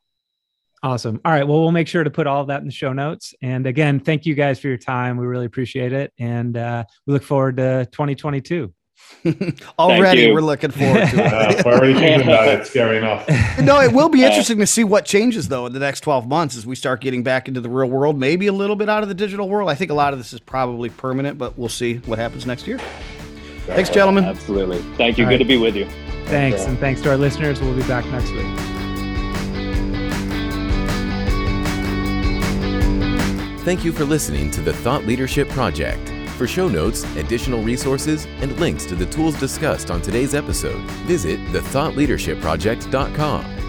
Awesome. 0.84 1.20
All 1.26 1.32
right. 1.32 1.48
Well, 1.48 1.62
we'll 1.62 1.72
make 1.72 1.88
sure 1.88 2.04
to 2.04 2.12
put 2.12 2.28
all 2.28 2.42
of 2.42 2.48
that 2.48 2.60
in 2.60 2.68
the 2.68 2.74
show 2.74 2.94
notes. 2.94 3.34
And 3.42 3.66
again, 3.66 4.00
thank 4.00 4.26
you 4.26 4.36
guys 4.36 4.60
for 4.60 4.68
your 4.68 4.78
time. 4.78 5.18
We 5.18 5.26
really 5.26 5.46
appreciate 5.46 5.94
it. 5.94 6.14
And 6.20 6.58
uh, 6.58 6.84
we 7.08 7.14
look 7.14 7.24
forward 7.24 7.58
to 7.58 7.88
2022. 7.92 8.72
already 9.80 10.32
we're 10.32 10.42
looking 10.42 10.72
forward 10.72 11.08
to 11.10 11.26
it. 11.26 11.34
Uh, 11.34 11.62
we're 11.66 11.74
already 11.74 11.94
thinking 11.94 12.28
about 12.28 12.48
it. 12.48 12.66
Scary 12.68 12.98
enough. 12.98 13.28
no, 13.60 13.80
it 13.80 13.92
will 13.92 14.10
be 14.10 14.24
interesting 14.24 14.58
to 14.60 14.68
see 14.68 14.84
what 14.84 15.06
changes 15.06 15.48
though 15.48 15.66
in 15.66 15.74
the 15.74 15.80
next 15.80 16.02
12 16.02 16.28
months 16.28 16.56
as 16.56 16.66
we 16.66 16.76
start 16.76 17.02
getting 17.02 17.24
back 17.24 17.48
into 17.48 17.62
the 17.62 17.70
real 17.70 17.90
world, 17.90 18.20
maybe 18.20 18.48
a 18.48 18.54
little 18.54 18.76
bit 18.76 18.90
out 18.90 19.04
of 19.04 19.10
the 19.10 19.16
digital 19.16 19.50
world. 19.50 19.70
I 19.70 19.76
think 19.76 19.92
a 19.92 19.94
lot 19.94 20.14
of 20.14 20.20
this 20.20 20.34
is 20.34 20.40
probably 20.40 20.90
permanent, 20.90 21.38
but 21.38 21.58
we'll 21.58 21.70
see 21.70 21.98
what 22.00 22.20
happens 22.20 22.46
next 22.46 22.68
year. 22.68 22.80
Thanks, 23.66 23.90
gentlemen. 23.90 24.26
Absolutely. 24.26 24.80
Thank 24.98 25.18
you. 25.18 25.24
All 25.24 25.30
Good 25.30 25.36
right. 25.36 25.40
to 25.40 25.46
be 25.46 25.58
with 25.58 25.76
you. 25.76 25.86
Thanks. 26.26 26.66
And 26.66 26.78
thanks 26.80 27.02
to 27.02 27.10
our 27.10 27.18
listeners. 27.18 27.62
We'll 27.62 27.76
be 27.76 27.88
back 27.88 28.06
next 28.08 28.32
week. 28.32 28.46
Thank 33.64 33.86
you 33.86 33.94
for 33.94 34.04
listening 34.04 34.52
to 34.52 34.62
the 34.62 34.74
Thought 34.74 35.06
Leadership 35.06 35.48
Project. 35.50 36.13
For 36.38 36.48
show 36.48 36.68
notes, 36.68 37.04
additional 37.16 37.62
resources, 37.62 38.26
and 38.42 38.60
links 38.60 38.86
to 38.86 38.96
the 38.96 39.06
tools 39.06 39.40
discussed 39.40 39.92
on 39.92 40.02
today's 40.02 40.34
episode, 40.34 40.82
visit 41.06 41.40
thethoughtleadershipproject.com. 41.52 43.63